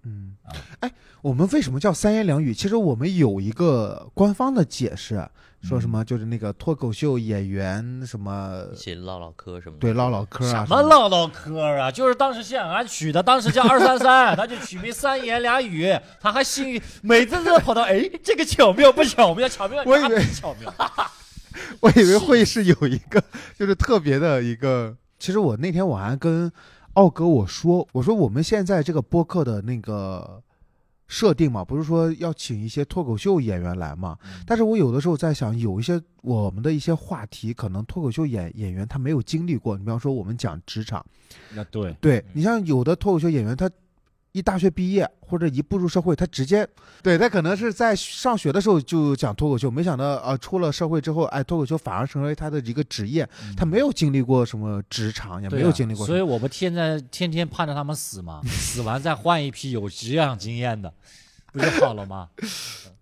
[0.04, 0.36] 嗯，
[0.80, 0.91] 哎，
[1.22, 2.54] 我们为什么叫三言两语？
[2.54, 5.30] 其实我们有一个官方的解释，
[5.63, 9.80] 说什么就是那个脱口秀演员什么一起唠唠嗑什么的。
[9.80, 11.91] 对唠唠嗑啊，什么唠唠嗑啊？
[11.91, 19.50] 就是当时谢安安取的，当时叫二三三， 他就取名三言两语，他还心每次都跑到 哎，这个巧妙不巧妙？
[19.50, 20.74] 巧妙，我以为巧妙。
[21.82, 23.22] 我以为会是有一个
[23.58, 24.96] 就是特别的一个。
[25.20, 26.52] 其实我那天我还跟
[26.93, 30.43] 奥哥我说，我说我们现在这个播客的那个
[31.08, 34.17] 设定嘛，不是说要请一些脱口秀演员来嘛？
[34.46, 39.78] 但是我有的时候在想，有一些我们的一些话题，可能脱口秀演演员他没有经历过。
[39.78, 41.06] 你比方说我们讲职场，
[41.54, 43.70] 那对，对你像有的脱口秀演员，他
[44.38, 46.67] 一大学毕业或者一步入社会，他直接
[47.02, 56.06] 对他可能是在上学的时候就讲脱口秀，没想到啊、出了社会之后，哎，脱口秀反而成为他的一个职业，他没有经历过什么职场，也没有经历过。
[56.06, 60.93] 所以我们现在天天盼着他们死嘛， 死完再换一批有职场经验的，
[61.52, 62.30] 不就好了吗？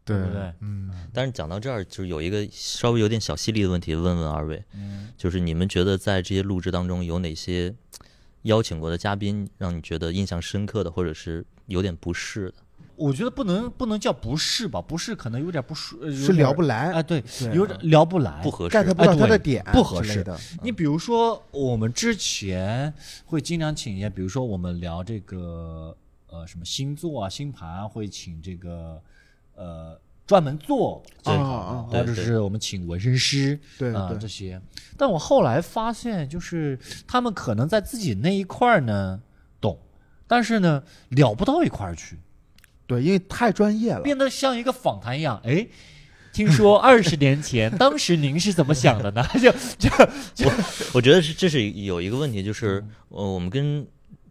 [0.06, 7.74] 对对不对嗯，但是讲到这儿，就是有一个稍微有点小犀利的问题，问问二位，嗯，就是你们觉得在这些录制当中有哪些
[8.46, 12.56] 邀请过的嘉宾让你觉得印象深刻的，或者是有点不适的？
[12.96, 17.54] 我觉得不能不能叫不适吧，不适可能有点不舒，呃是聊不来，啊，对，对。
[17.54, 18.78] 有点聊不来，不合适。
[18.78, 20.40] get 不到哎对他的点，不合适的。
[20.64, 22.94] 你比如说，我们之前
[23.26, 25.94] 会经常请一些，比如说我们聊这个
[26.28, 29.02] 呃什么星座啊、星盘啊，会请这个
[29.56, 34.60] 呃专门做这啊或者是我们请纹身师对对啊这些。
[34.98, 39.22] 但我后来发现，就是他们可能在自己那一块儿呢
[39.60, 39.78] 懂，
[40.26, 42.18] 但是呢聊不到一块儿去，
[42.88, 44.02] 对，因为太专业了。
[44.02, 45.42] 变得像一个访谈一样。
[45.44, 45.68] 哎，
[46.32, 49.24] 听说二十年前， 当时您是怎么想的呢？
[49.38, 50.52] 就就我
[50.94, 53.86] 我觉得是这是有一个问题，就是嗯呃，我们跟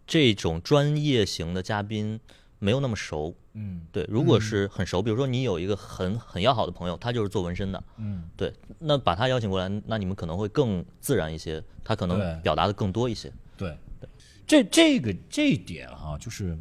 [0.06, 2.18] 这种专业型的嘉宾
[2.58, 3.34] 没有那么熟。
[3.54, 8.24] 嗯对，如果是很熟，比如说你有一个很很要好的朋友，他就是做纹身的，嗯。
[8.36, 13.32] 对，那把他邀请过来，那你们可能会更自然一些，他可能表达的更多一些。
[13.56, 14.08] 对，对
[14.46, 16.58] 这这个这一点哈、就是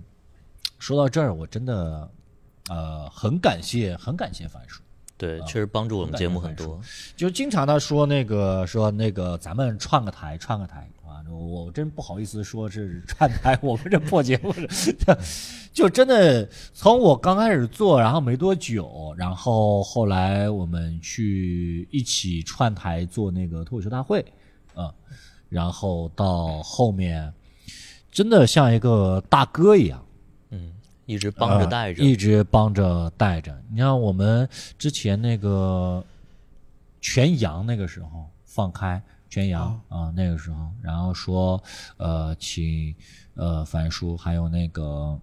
[0.77, 2.09] 说到这儿，我真的
[2.69, 4.83] 呃很感谢，很感谢樊叔，
[5.17, 6.79] 对，啊确实帮助我们节目很多。
[7.15, 10.87] 就经常他说那个说那个咱们串个台，串个台
[11.25, 14.95] 啊，我我真不好意思说是 串台，我们这破节目是，
[15.73, 24.23] 就真的从我刚开始做，然后没多久，然后后来我们去一起串台做那个脱口秀大会，
[24.75, 24.93] 啊，
[25.49, 27.33] 然后到后面
[28.11, 30.05] 真的像一个大哥一样。
[30.51, 30.71] 嗯，
[31.05, 33.59] 一直帮着呃带着，一直帮着带着。
[33.71, 36.03] 你像我们之前那个
[37.01, 39.01] 全阳那个时候放开
[39.33, 41.63] 全阳啊、那个时候，然后说
[41.97, 42.95] 呃请
[43.33, 45.19] 呃樊叔还有那个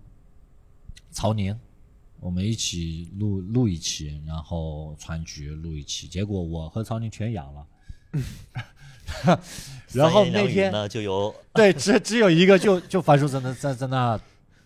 [1.12, 1.56] 曹宁。
[2.18, 7.66] 我们一起录录一期，然后川局录一期，结果我和曹宁全阳了，
[9.94, 14.20] 然后那天呢就有 对，只只有一个就就樊叔在那在在那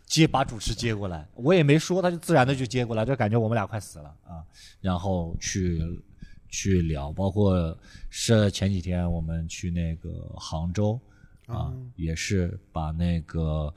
[0.06, 4.42] 接把主持接过来，我也没说，他就自然的就接过来，就感觉我们俩快死了啊，
[4.80, 5.80] 然后去
[6.54, 7.76] 去聊，包括
[8.10, 10.98] 是前几天我们去那个杭州
[11.46, 13.74] 啊，也是把那个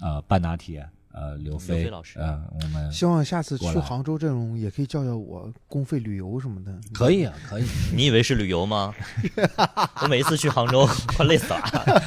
[0.00, 6.72] 呃半拿铁呃刘飞飞老师呃我们希望下次过来去杭州这种也可以叫叫我公费旅游什么的。
[6.94, 8.94] 可以啊可以，你以为是旅游吗？
[10.00, 11.60] 我每一次去杭州快累死了。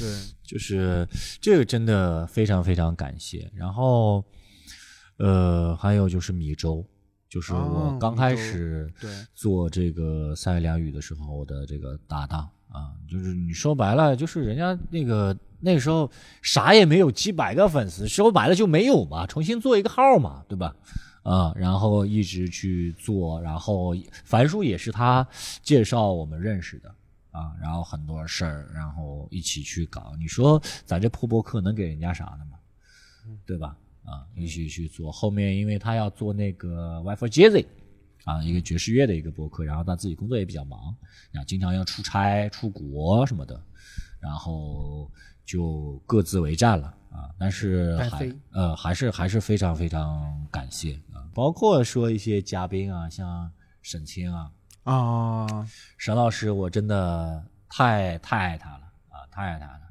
[0.00, 0.08] 对，
[0.42, 1.06] 就是
[1.40, 3.48] 这个真的非常非常感谢。
[3.54, 4.24] 然后，
[5.18, 6.84] 呃，还有就是米粥，
[7.32, 16.10] 就是我哦刚开始对做这个三言两语的时候，我的这个搭档啊，就是你说白了，就是人家那个那个时候
[16.42, 20.76] 啥也没有，几百个粉丝，说白了就没有嘛，重新做一个号嘛，对吧？
[21.22, 25.26] 啊，然后一直去做，然后樊叔也是他
[25.62, 26.94] 介绍我们认识的
[27.30, 30.12] 啊，然后很多事儿，然后一起去搞。
[30.18, 32.58] 你说咱这破播客能给人家啥呢嘛？
[33.46, 33.74] 对吧？
[34.04, 35.10] 啊，一起去做。
[35.10, 37.66] 后面因为他要做那个 w i f e Jazzy
[38.24, 40.94] 啊，一个爵士乐的一个播客，然后他自己工作也比较忙，
[41.34, 43.60] 啊，经常要出差、出国什么的，
[44.20, 45.10] 然后
[45.44, 47.30] 就各自为战了啊。
[47.38, 53.50] 但是还呃还是还是非常非常感谢啊，包括说一些嘉宾啊，像
[53.82, 54.52] 沈清啊，
[54.84, 59.81] 啊，沈老师，我真的太太爱他了啊，太爱他了。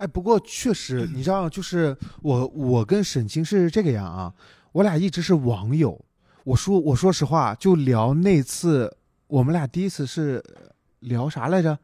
[0.00, 4.32] 哎，不过确实，你知 道，就是我我跟沈清是这个样啊，
[4.72, 6.02] 我俩一直是网友。
[6.44, 10.42] 我说我说实话，就聊那次我们俩第一次是
[11.00, 11.78] 聊啥来着？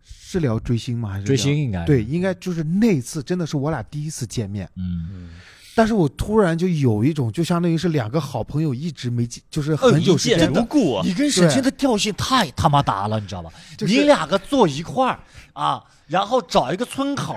[0.00, 1.10] 是聊追星吗？
[1.10, 4.70] 还是追星应该对，应该就是那次真的是我俩第一次见面。
[4.76, 5.30] 嗯，
[5.78, 11.02] 但是我突然就有一种，就相当于是两个好朋友一直没见，就是呃很久一见时间的如故啊！
[11.04, 13.52] 你跟沈清的调性太他妈搭了，你知道吧？
[13.76, 15.20] 就是你两个坐一块儿
[15.52, 17.36] 啊，然后找一个村口，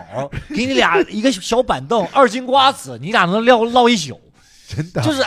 [0.49, 4.19] 给你俩一个小板凳，二斤瓜子，你俩能唠唠一宿，
[4.67, 5.23] 真的就是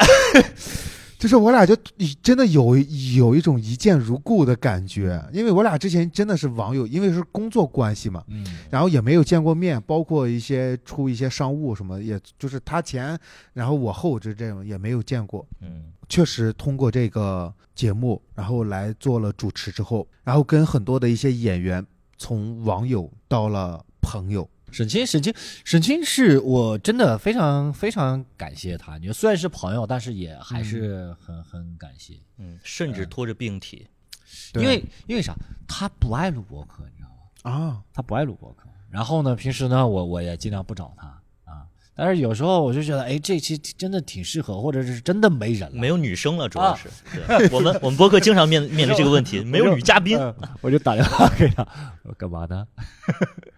[1.25, 1.75] 就是我俩就
[2.23, 2.77] 真的有
[3.17, 13.19] 有一种一见如故的感觉，因为我俩之前真的是网友，因为是工作关系嘛，嗯然后也没有见过面，包括一些出一些商务什么，也就是他前，
[13.55, 15.47] 然后我后，就这种也没有见过。
[15.63, 21.83] 嗯，确实通过这个节目，然后来做了主持之后，然后跟很多的一些演员
[22.19, 25.33] 从网友到了朋友，沈清，沈清，
[25.65, 28.99] 沈清是我真的非常非常感谢他。
[28.99, 33.87] 你说虽然是朋友，但是也还是很、很感谢，嗯，甚至拖着病体，
[34.53, 35.33] 对因为因为啥？
[35.69, 37.57] 他不爱录播客，你知道吗？
[37.57, 38.69] 啊，他不爱录播客。
[38.91, 41.07] 然后呢，平时呢，我我也尽量不找他
[41.45, 41.67] 啊。
[41.95, 46.89] 但是有时候我就觉得，哎，这期真的挺适合，或者是真的没人了，没有女生了，主啊要是。
[47.29, 50.19] 对我们我们播客经常面面临这个问题， 没有女嘉宾。
[50.19, 51.65] 嗯我就打电话给他，
[52.03, 52.67] 我干嘛呢？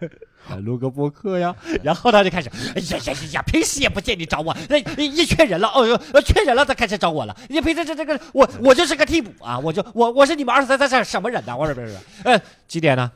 [0.51, 1.55] 来录个播客呀。
[1.83, 7.37] 然后他就开始，哎呀呀呀呀，平时也不见你找我，那一一缺人了，哦哟，呃缺人了，他开始找我了。
[7.49, 11.57] 你平时这这个，我我就是个替补啊，我就我我是你们二十三三什么人呢？
[11.57, 13.11] 我说不是不是，呃，几点呢？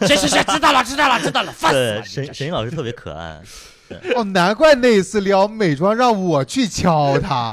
[0.00, 3.40] 行行行，知道了知道了知道了，烦死了沈沈老师特别可爱，
[4.16, 7.52] 哦，难怪那一次聊美妆让我去敲他，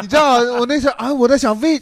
[0.00, 1.78] 你知道我那时候啊，我在想为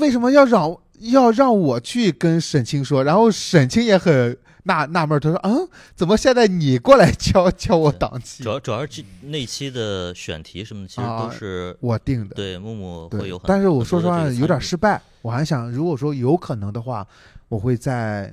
[0.00, 8.50] 为什么要让要让我去跟沈清说，然后沈清也很纳纳闷，他说嗯，怎么现在你过来敲敲我档期主？
[8.50, 17.06] 要主要是这那期的选题什么的，其实啊都是我定的，对木木会有很，但是我说实话有点失败，我还想如果说有可能的话，
[17.48, 18.32] 我会再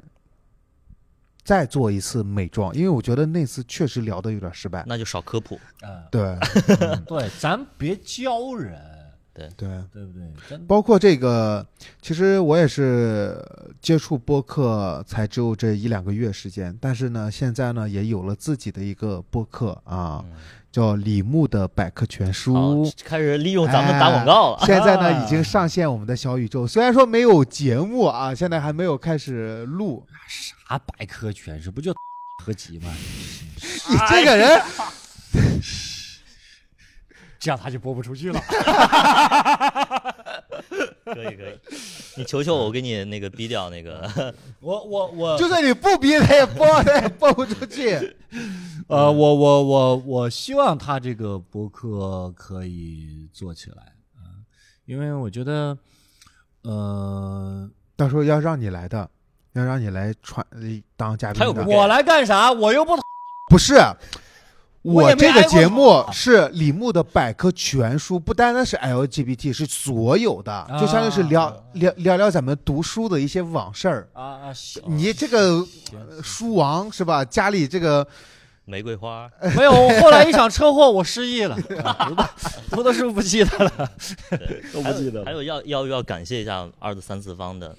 [1.43, 4.83] 再做一次美妆，因为我觉得那次确实聊的有点失败。
[4.87, 5.59] 那就少科普。
[5.81, 6.37] 嗯，对
[7.05, 8.79] 对，咱别教人，
[9.33, 9.47] 对。
[9.57, 10.11] 对对不
[10.47, 10.57] 对？
[10.67, 11.65] 包括这个，
[12.01, 13.37] 其实我也是
[13.81, 20.31] 接触播客才只有这一两个月时间，但是呢，现在呢也有了自己的一个播客啊，嗯
[20.71, 24.57] 叫李牧的百科全好书。，开始利用咱们打广告了。
[24.61, 30.05] 哎 现在呢啊已经上线我们的小宇宙，虽然说没有节目啊，现在还没有开始录。
[30.29, 31.93] 啥百科全书不就
[32.45, 32.89] 合集吗？
[33.89, 34.61] 你这个人，
[37.41, 38.39] 这样他就播不出去了。
[41.03, 41.59] 可以可以，
[42.15, 44.33] 你求求我，我给你那个逼掉那个。
[44.61, 48.15] 我我我就算你不逼他也播，他也播不出去。
[48.87, 53.83] 呃，我我我我希望他这个博客可以做起来
[54.15, 54.45] 啊、
[54.85, 55.77] 因为我觉得，
[56.61, 59.09] 呃，到时候要让你来的，
[59.53, 60.59] 要让你来传呃
[60.95, 62.51] 当嘉宾我来干啥？
[62.53, 62.95] 我又不
[63.49, 63.75] 不是，
[64.83, 74.09] 我这个节目是李牧的百科全书，不单单是 LGBT，是所有的，就相当于是聊、啊聊聊聊咱们读书的一些往事儿。
[74.13, 74.53] 啊啊，
[74.87, 75.63] 你这个
[76.23, 77.23] 书王是吧？
[77.23, 78.05] 家里这个
[78.65, 81.55] 玫瑰花， 没有，我后来一场车祸，我失忆了，
[81.85, 82.11] 啊
[82.71, 83.91] 多的是不记得了，
[84.73, 87.75] 都不记得了还有要要要感谢一下二的三次方的，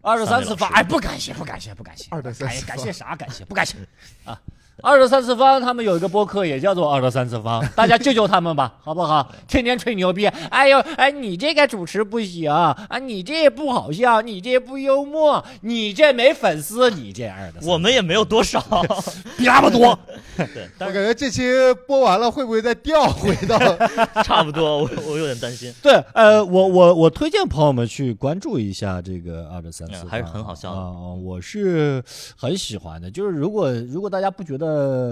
[0.00, 3.14] 二十三次方，哎，不感谢，不感谢，不感谢，二的三次方感感谢啥？
[3.16, 3.76] 感谢不感谢
[4.24, 4.40] 啊？
[4.80, 9.30] 二十三次方他们有一个播客也叫做二十三次方， 大家救救他们吧，好不好？
[9.46, 18.60] 天天吹牛逼，哎呦，哎，你这个主持不行啊，你这不好笑，你这不幽默，你这没粉丝，你这二的，我们也没有多少，
[19.38, 19.96] 比他们多，
[20.36, 21.42] 对，我但感觉这期
[21.86, 23.58] 播完了会不会再调回到？
[24.24, 25.72] 差不多，我我有点担心。
[25.82, 32.02] 对，呃，我我我推荐朋友们去关注一下这个二十三次方，嗯还是很好笑的啊、我是
[32.36, 33.10] 很喜欢的。
[33.10, 34.61] 就是如果如果大家不觉得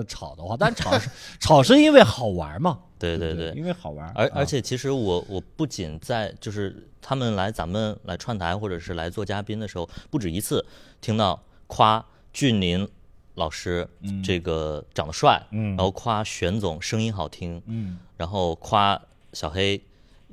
[0.08, 1.08] 吵的话，但吵是
[1.40, 4.06] 吵是因为好玩嘛，对对对对，因为好玩。
[4.08, 4.12] 啊。
[4.14, 10.64] 而而且其实我我不仅在就是他们来咱们来串台或者是来做嘉宾的时候，不止一次
[11.00, 12.88] 听到夸俊林
[13.34, 14.22] 老师嗯。
[14.22, 15.70] 这个长得帅，嗯。
[15.76, 19.00] 然后夸玄总声音好听，嗯，然后夸
[19.32, 19.80] 小黑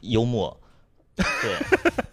[0.01, 0.55] 幽默，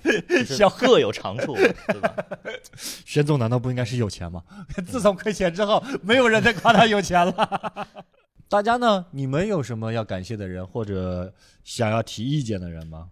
[0.02, 2.14] 对，就是小各有长处，对吧？
[3.04, 4.42] 玄总难道不应该是有钱吗？
[4.86, 7.86] 自从亏钱之后，没有人再夸他有钱了。
[8.48, 9.06] 大家呢？
[9.10, 11.32] 你们有什么要感谢的人，或者
[11.64, 13.08] 想要提意见的人吗？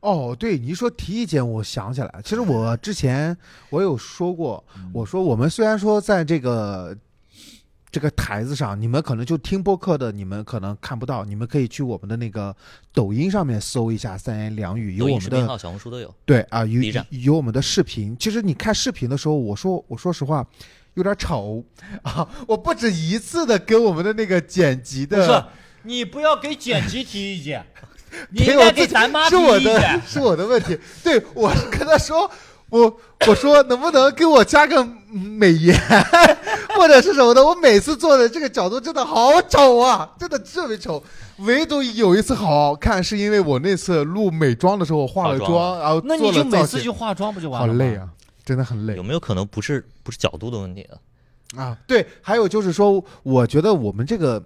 [0.00, 2.22] 哦，对，你一说提意见，我想起来了。
[2.22, 3.36] 其实我之前
[3.70, 6.96] 我有说过，嗯我说我们虽然说在这个
[7.90, 12.54] 这个台子上，你们可能就听播客的，你们可能看不到，你们可以去我们的那个
[12.92, 16.14] 抖音上面搜一下三言两语，有我们的小红书都有。
[16.24, 18.16] 对啊，有有我们的视频。
[18.18, 20.46] 其实你看视频的时候，我说我说实话。
[20.94, 21.64] 有点丑
[22.02, 22.28] 啊！
[22.48, 25.48] 我不止一次的跟我们的那个剪辑不是的，，
[25.84, 27.64] 你不要给剪辑提意见，
[28.30, 30.02] 你给应该给咱妈提是我意见的。
[30.04, 30.76] 是我的问题。
[31.04, 32.28] 对我跟他说，
[32.70, 32.96] 我
[33.26, 35.74] 我说能不能给我加个美颜
[36.76, 37.44] 或者是什么的？
[37.44, 41.02] 我每次做的这个角度真的好丑啊，真的特别丑。
[41.38, 47.72] 唯独有一次好好看，是因为我那次录美妆的时候我化了妆妆，然后那你就每次了造型，就化妆不就完了吗？
[47.72, 48.08] 好累啊，
[48.44, 50.82] 真的很累有没有可能不是不是角度的问题
[51.54, 51.62] 啊？
[51.62, 51.78] 啊。
[51.86, 54.42] 对，还有就是说，我觉得我们这个。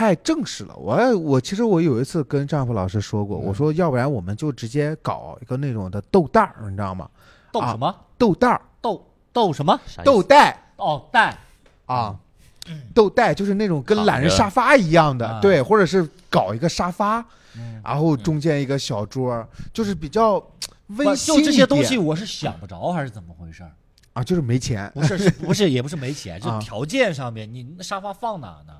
[0.00, 7.06] 太正式了，我我其实我有一次跟丈夫老师说过，嗯我说要不然我们就直接搞一个那种的豆袋儿，你知道吗？
[7.52, 7.94] 豆什么？
[8.16, 9.78] 豆袋儿、豆豆什么？
[10.02, 11.36] 豆袋哦，袋。
[11.84, 12.16] 啊，
[12.94, 17.18] 豆袋就是那种跟懒人沙发一样的，啊对，或者是搞一个沙发，
[17.54, 20.42] 嗯然后中间一个小桌儿，就是比较
[20.96, 23.72] 温馨一就这些东点西我是想不着，还是怎么回事儿？
[24.14, 28.72] 啊，就是没钱，不是，是不是，也不是没钱， 就啊条件上面，你那沙发放哪呢？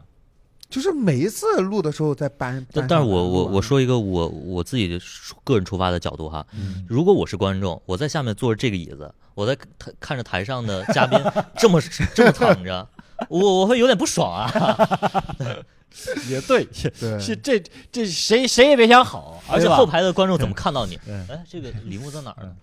[0.70, 2.64] 就是每一次录的时候在搬。
[2.72, 4.98] 但但是我我我说一个我我自己的
[5.44, 11.18] 个人出发的角度哈，嗯如果我是观众，我在下面坐着这个椅子，我在看看着台上的嘉宾
[11.58, 11.80] 这么
[12.14, 12.88] 这么躺着，
[13.28, 14.48] 我我会有点不爽啊。
[16.28, 16.64] 也对，
[17.00, 17.60] 对是这
[17.90, 20.96] 这谁谁也别想好，而且后排的观众怎么看到你？
[21.08, 22.54] 嗯哎，这个礼物在哪儿呢？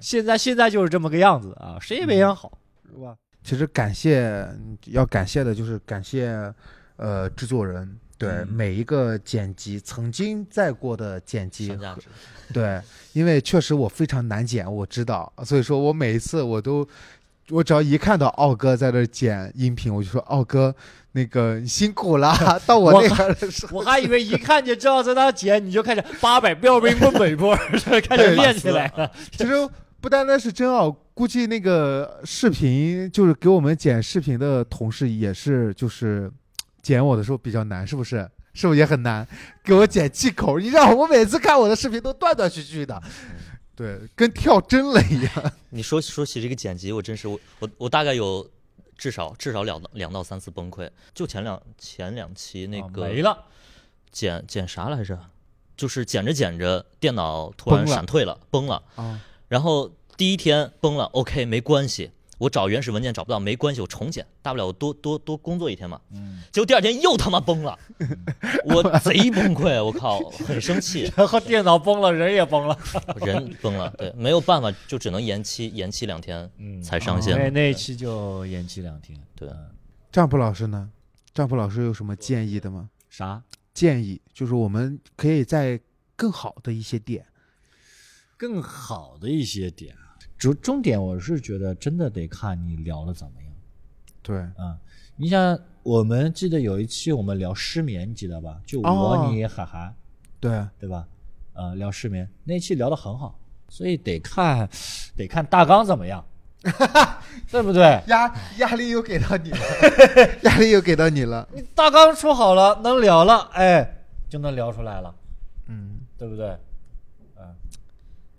[0.00, 2.56] 现在现在就是这么个样子啊，谁也别想好，
[2.88, 3.16] 是吧？
[3.42, 4.48] 其实感谢
[4.86, 6.52] 要感谢的就是感谢
[6.96, 11.76] 呃制作人，对、嗯每一个剪辑曾经在过的剪辑。
[12.52, 12.80] 对，
[13.12, 16.86] 因为确实我非常难剪，我知道，所以说我每一次我都，
[17.50, 20.72] 我只要一看到奥哥在那剪音频，我就说奥哥，
[21.10, 22.32] 那个你辛苦了。
[22.64, 27.56] 到我那边的时候，我还以为一看就知道在那剪，你就开始八百标兵奔北坡，
[28.08, 29.10] 开始练起来了。
[29.32, 29.52] 其实
[30.00, 36.30] 不单单是真奥，估计那个视频就是给我们剪视频的同事也是，就是
[36.86, 38.30] 剪我的时候比较难，是不是？
[38.54, 39.26] 是不是也很难？
[39.64, 43.02] 给我剪气口，你让我每次看我的视频都断断续续的，
[43.74, 45.52] 对，跟跳针了一样。
[45.70, 48.48] 你说说起这个剪辑，我真是我我我大概有
[48.96, 50.88] 至少至少两到两到三次崩溃。
[51.12, 53.36] 就前两前两期那啊个没了，
[54.12, 55.18] 剪剪啥来着？
[55.76, 58.80] 就是剪着剪着，电脑突然闪退了，崩了。
[58.94, 66.00] 啊，然后第一天崩了，OK，没关系，我找原始文件找不到，没关系，我重剪，大不了我多多多工作一天嘛。
[66.12, 67.78] 嗯，结果第二天又他妈崩了，
[68.66, 72.78] 我贼崩溃，我靠，很生气， 然后电脑崩了，人也崩了，
[73.24, 77.36] 人崩了，对，没有办法，就只能延期，延期两天嗯才上线。
[77.38, 79.18] 那那一期就延期两天。
[79.34, 79.70] 对嗯
[80.12, 80.90] 丈夫老师呢？
[81.34, 82.88] 丈夫老师有什么建议的吗？
[83.10, 83.42] 啥？
[83.74, 85.78] 建议就是我们可以在
[86.16, 87.26] 更好的一些点，
[88.38, 89.94] 更好的一些点，
[90.38, 93.52] 重重点我是觉得真的得看你聊的怎么样。
[94.22, 94.76] 对，嗯，
[95.16, 98.60] 你像我们记得有一期我们聊失眠，你记得吧？
[98.66, 99.94] 就我、哦你、海涵，
[100.40, 101.06] 对，对吧？
[101.54, 104.68] 呃，聊失眠那期聊的很好，所以得看
[105.16, 106.24] 得看大纲怎么样，
[107.50, 108.02] 对不对？
[108.08, 109.58] 压压力又给到你了，
[110.42, 115.14] 压力又给到你了， 你大纲说好了，能聊了，哎，就能聊出来了，
[115.68, 116.00] 嗯。
[116.18, 116.56] 对不对？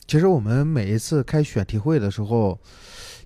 [0.07, 2.57] 其实我们每一次开选题会的时候，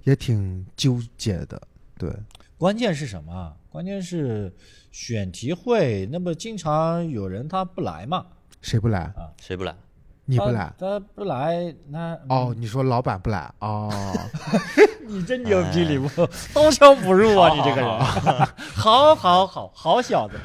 [0.03, 1.61] 也挺纠结的。
[1.97, 2.11] 对，
[2.57, 3.53] 关键是什么啊？
[3.69, 4.51] 关键是
[4.91, 8.25] 选题会，那么经常有人他不来嘛，
[8.61, 9.29] 谁不来啊？
[9.39, 9.75] 谁不来？
[10.25, 10.73] 你不来？
[10.79, 13.53] 他不来，那哦，你说老板不来？
[13.59, 13.91] 哦，
[15.05, 16.09] 你真牛逼，李牧，
[16.53, 17.53] 刀枪不入啊！
[17.53, 17.99] 你这个人，
[18.73, 20.39] 好好 好好小子，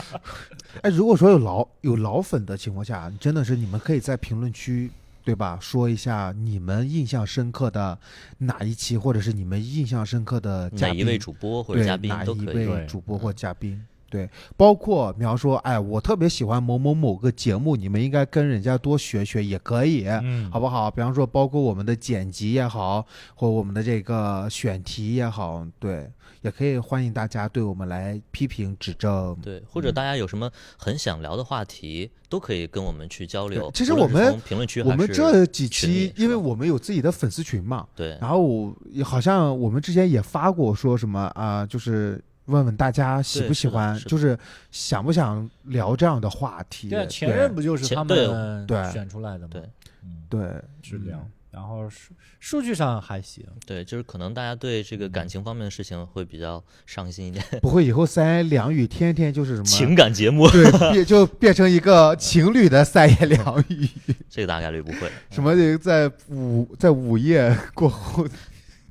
[0.82, 4.90] 哎，如果说有老有老粉的情况下，真的是你们可以在评论区，
[5.24, 5.58] 对吧？
[5.60, 7.98] 说一下你们印象深刻的
[8.38, 12.46] 哪一期，或者是你们印象深刻的，哪一位主播或者嘉宾哪一都可以。
[12.46, 13.82] 位对主播或嘉宾。
[14.10, 20.06] 对，包括比方说，哎，我特别喜欢某某某个节目，你们应该跟人家多学学，也可以。
[20.06, 20.88] 嗯好不好？
[20.88, 23.04] 比方说，包括我们的剪辑也好，
[23.34, 26.08] 或我们的这个选题也好，对，
[26.44, 29.34] 也可以欢迎大家对我们来批评指正。
[29.42, 33.70] 对，或者大家有什么很想聊的话题，都可以跟我们去交流。
[33.72, 44.38] 其实我们评论区我们这几期，因为我们有自己的粉丝群嘛，对然后我好像我们之前也发过说什么啊、就是问问大家喜不喜欢，就是
[44.70, 46.90] 想不想聊这样的话题。
[46.90, 49.48] 对啊，前任不就是他们对选出来的吗？
[49.50, 49.62] 对
[50.02, 63.88] 嗯，对质量，然后数数据上还行，对，就是可能大家对这个感情方面的事情会比较上心一点， 不会以后三言两语天天就是什么情感节目对，变就变成一个情侣的三言两语，
[64.28, 65.08] 这个大概率不会。
[65.30, 68.26] 什么在午在午夜过后，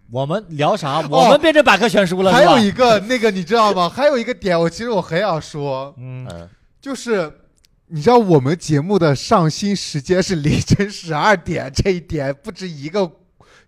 [0.09, 1.01] 我们聊啥？
[1.09, 3.89] 我们变成百科全书了，还有一个那个你知道吗？
[3.89, 6.49] 还有一个点，我其实我很想说，嗯，嗯，
[6.80, 7.30] 就是
[7.96, 13.20] 你知道我们节目的上新时间是凌晨十二点，这一点不止一个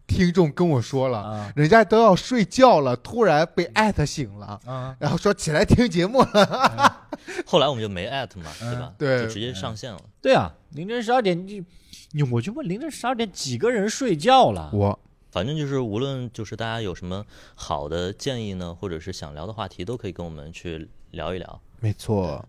[0.07, 7.07] 听众跟我说了，啊人家都要睡觉了，突然被艾特醒了，啊，然后说起来听节目了。
[7.45, 8.93] 后来我们就没艾特嘛，对吧？
[8.97, 10.01] 对就直接上线了。
[10.19, 11.63] 对啊，凌晨十二点，你
[12.13, 14.71] 你我就问凌晨十二点几个人睡觉了？
[14.73, 14.99] 我
[15.29, 17.23] 反正就是无论就是大家有什么
[17.53, 21.61] 好的建议呢，或者是想聊的话题，都可以跟我们去聊一聊。
[21.79, 22.43] 没错，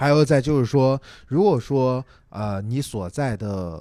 [0.00, 3.78] 还有再就是说，如果说呃你所在的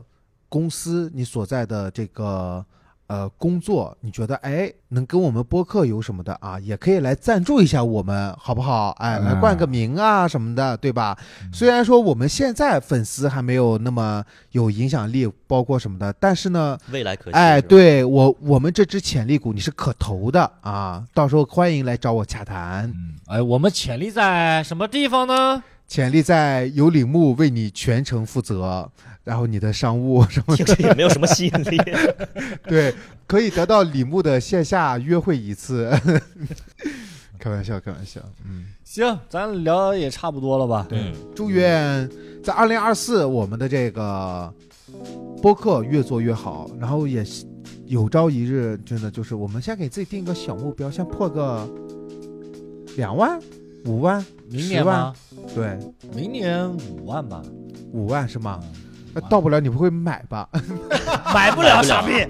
[0.50, 2.66] 公司，你所在的这个
[3.08, 8.90] 呃工作，你觉得哎能跟我们播客有什么的啊，也可以来赞助一下我们，好不好？
[9.00, 11.18] 哎，来冠个名啊什么的，对吧？
[11.54, 17.38] 虽然说我们现在粉丝还没有那么有影响力，包括什么的，但是呢，未来可期。
[17.38, 22.90] 哎，对我我们这支潜力股你是可投的啊，到时候欢迎来找我洽谈。
[22.90, 25.64] 嗯，哎，我们潜力在什么地方呢？
[25.90, 28.88] 潜力在有李牧为你全程负责，
[29.24, 31.78] 然后你的商务 什么听着也没有什么吸引力。
[32.70, 32.94] 对，
[33.26, 35.92] 可以得到李牧的线下约会一次。
[37.40, 38.22] 开玩笑，开玩笑。
[38.46, 40.86] 嗯，行，咱聊也差不多了吧？
[40.88, 42.08] 对，祝愿
[42.44, 44.54] 在二零二四我们的这个
[45.42, 47.26] 播客越做越好，然后也
[47.88, 51.68] 有朝一日真的就是我们先给自己定个小目标，先破个
[52.96, 53.40] 两万、
[53.86, 55.16] 五万、明年10万吗？
[55.56, 55.78] 对，
[56.14, 57.42] 明年五万吧。
[57.94, 58.60] 五万是吗？
[58.64, 58.70] 嗯
[59.12, 60.48] 那到不了你不会买吧？
[61.34, 62.28] 买不了，傻逼！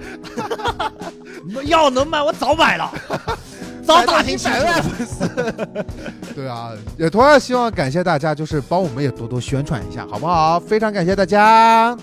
[1.66, 2.90] 要能买，我早买了，
[3.84, 5.28] 早打听百万粉丝。
[6.34, 10.58] 对啊，也同样希望感谢大家，就是帮我们也多多宣传一下，好不好？
[10.58, 11.94] 非常感谢大家。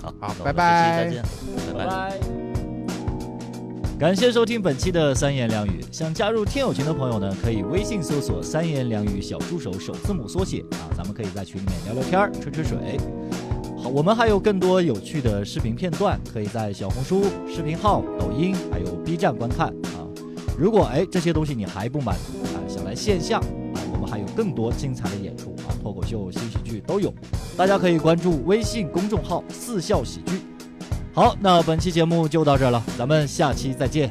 [0.00, 1.22] 好，拜拜再见，
[1.74, 1.86] 拜拜。
[1.86, 2.41] 拜。
[4.02, 5.78] 感谢收听本期的三言两语。
[5.92, 12.98] 想加入听友群的朋友呢，可以微信搜索“三言两语小助手”首字母缩写啊，咱们可以在群里面聊聊天儿、吹吹水。
[13.80, 20.02] 好，我们还有更多有趣的视频片段，可以在小红书、视频号、抖音还有 B 站观看啊。
[20.58, 27.14] 如果哎这些东西你还不满足啊，想来线下啊，我们还有更多精彩的演出啊，脱口秀、新喜剧都有。
[27.56, 30.40] 大家可以关注微信公众号“四笑喜剧”。
[31.14, 34.10] 好，那本期节目就到这了，咱们下期再见。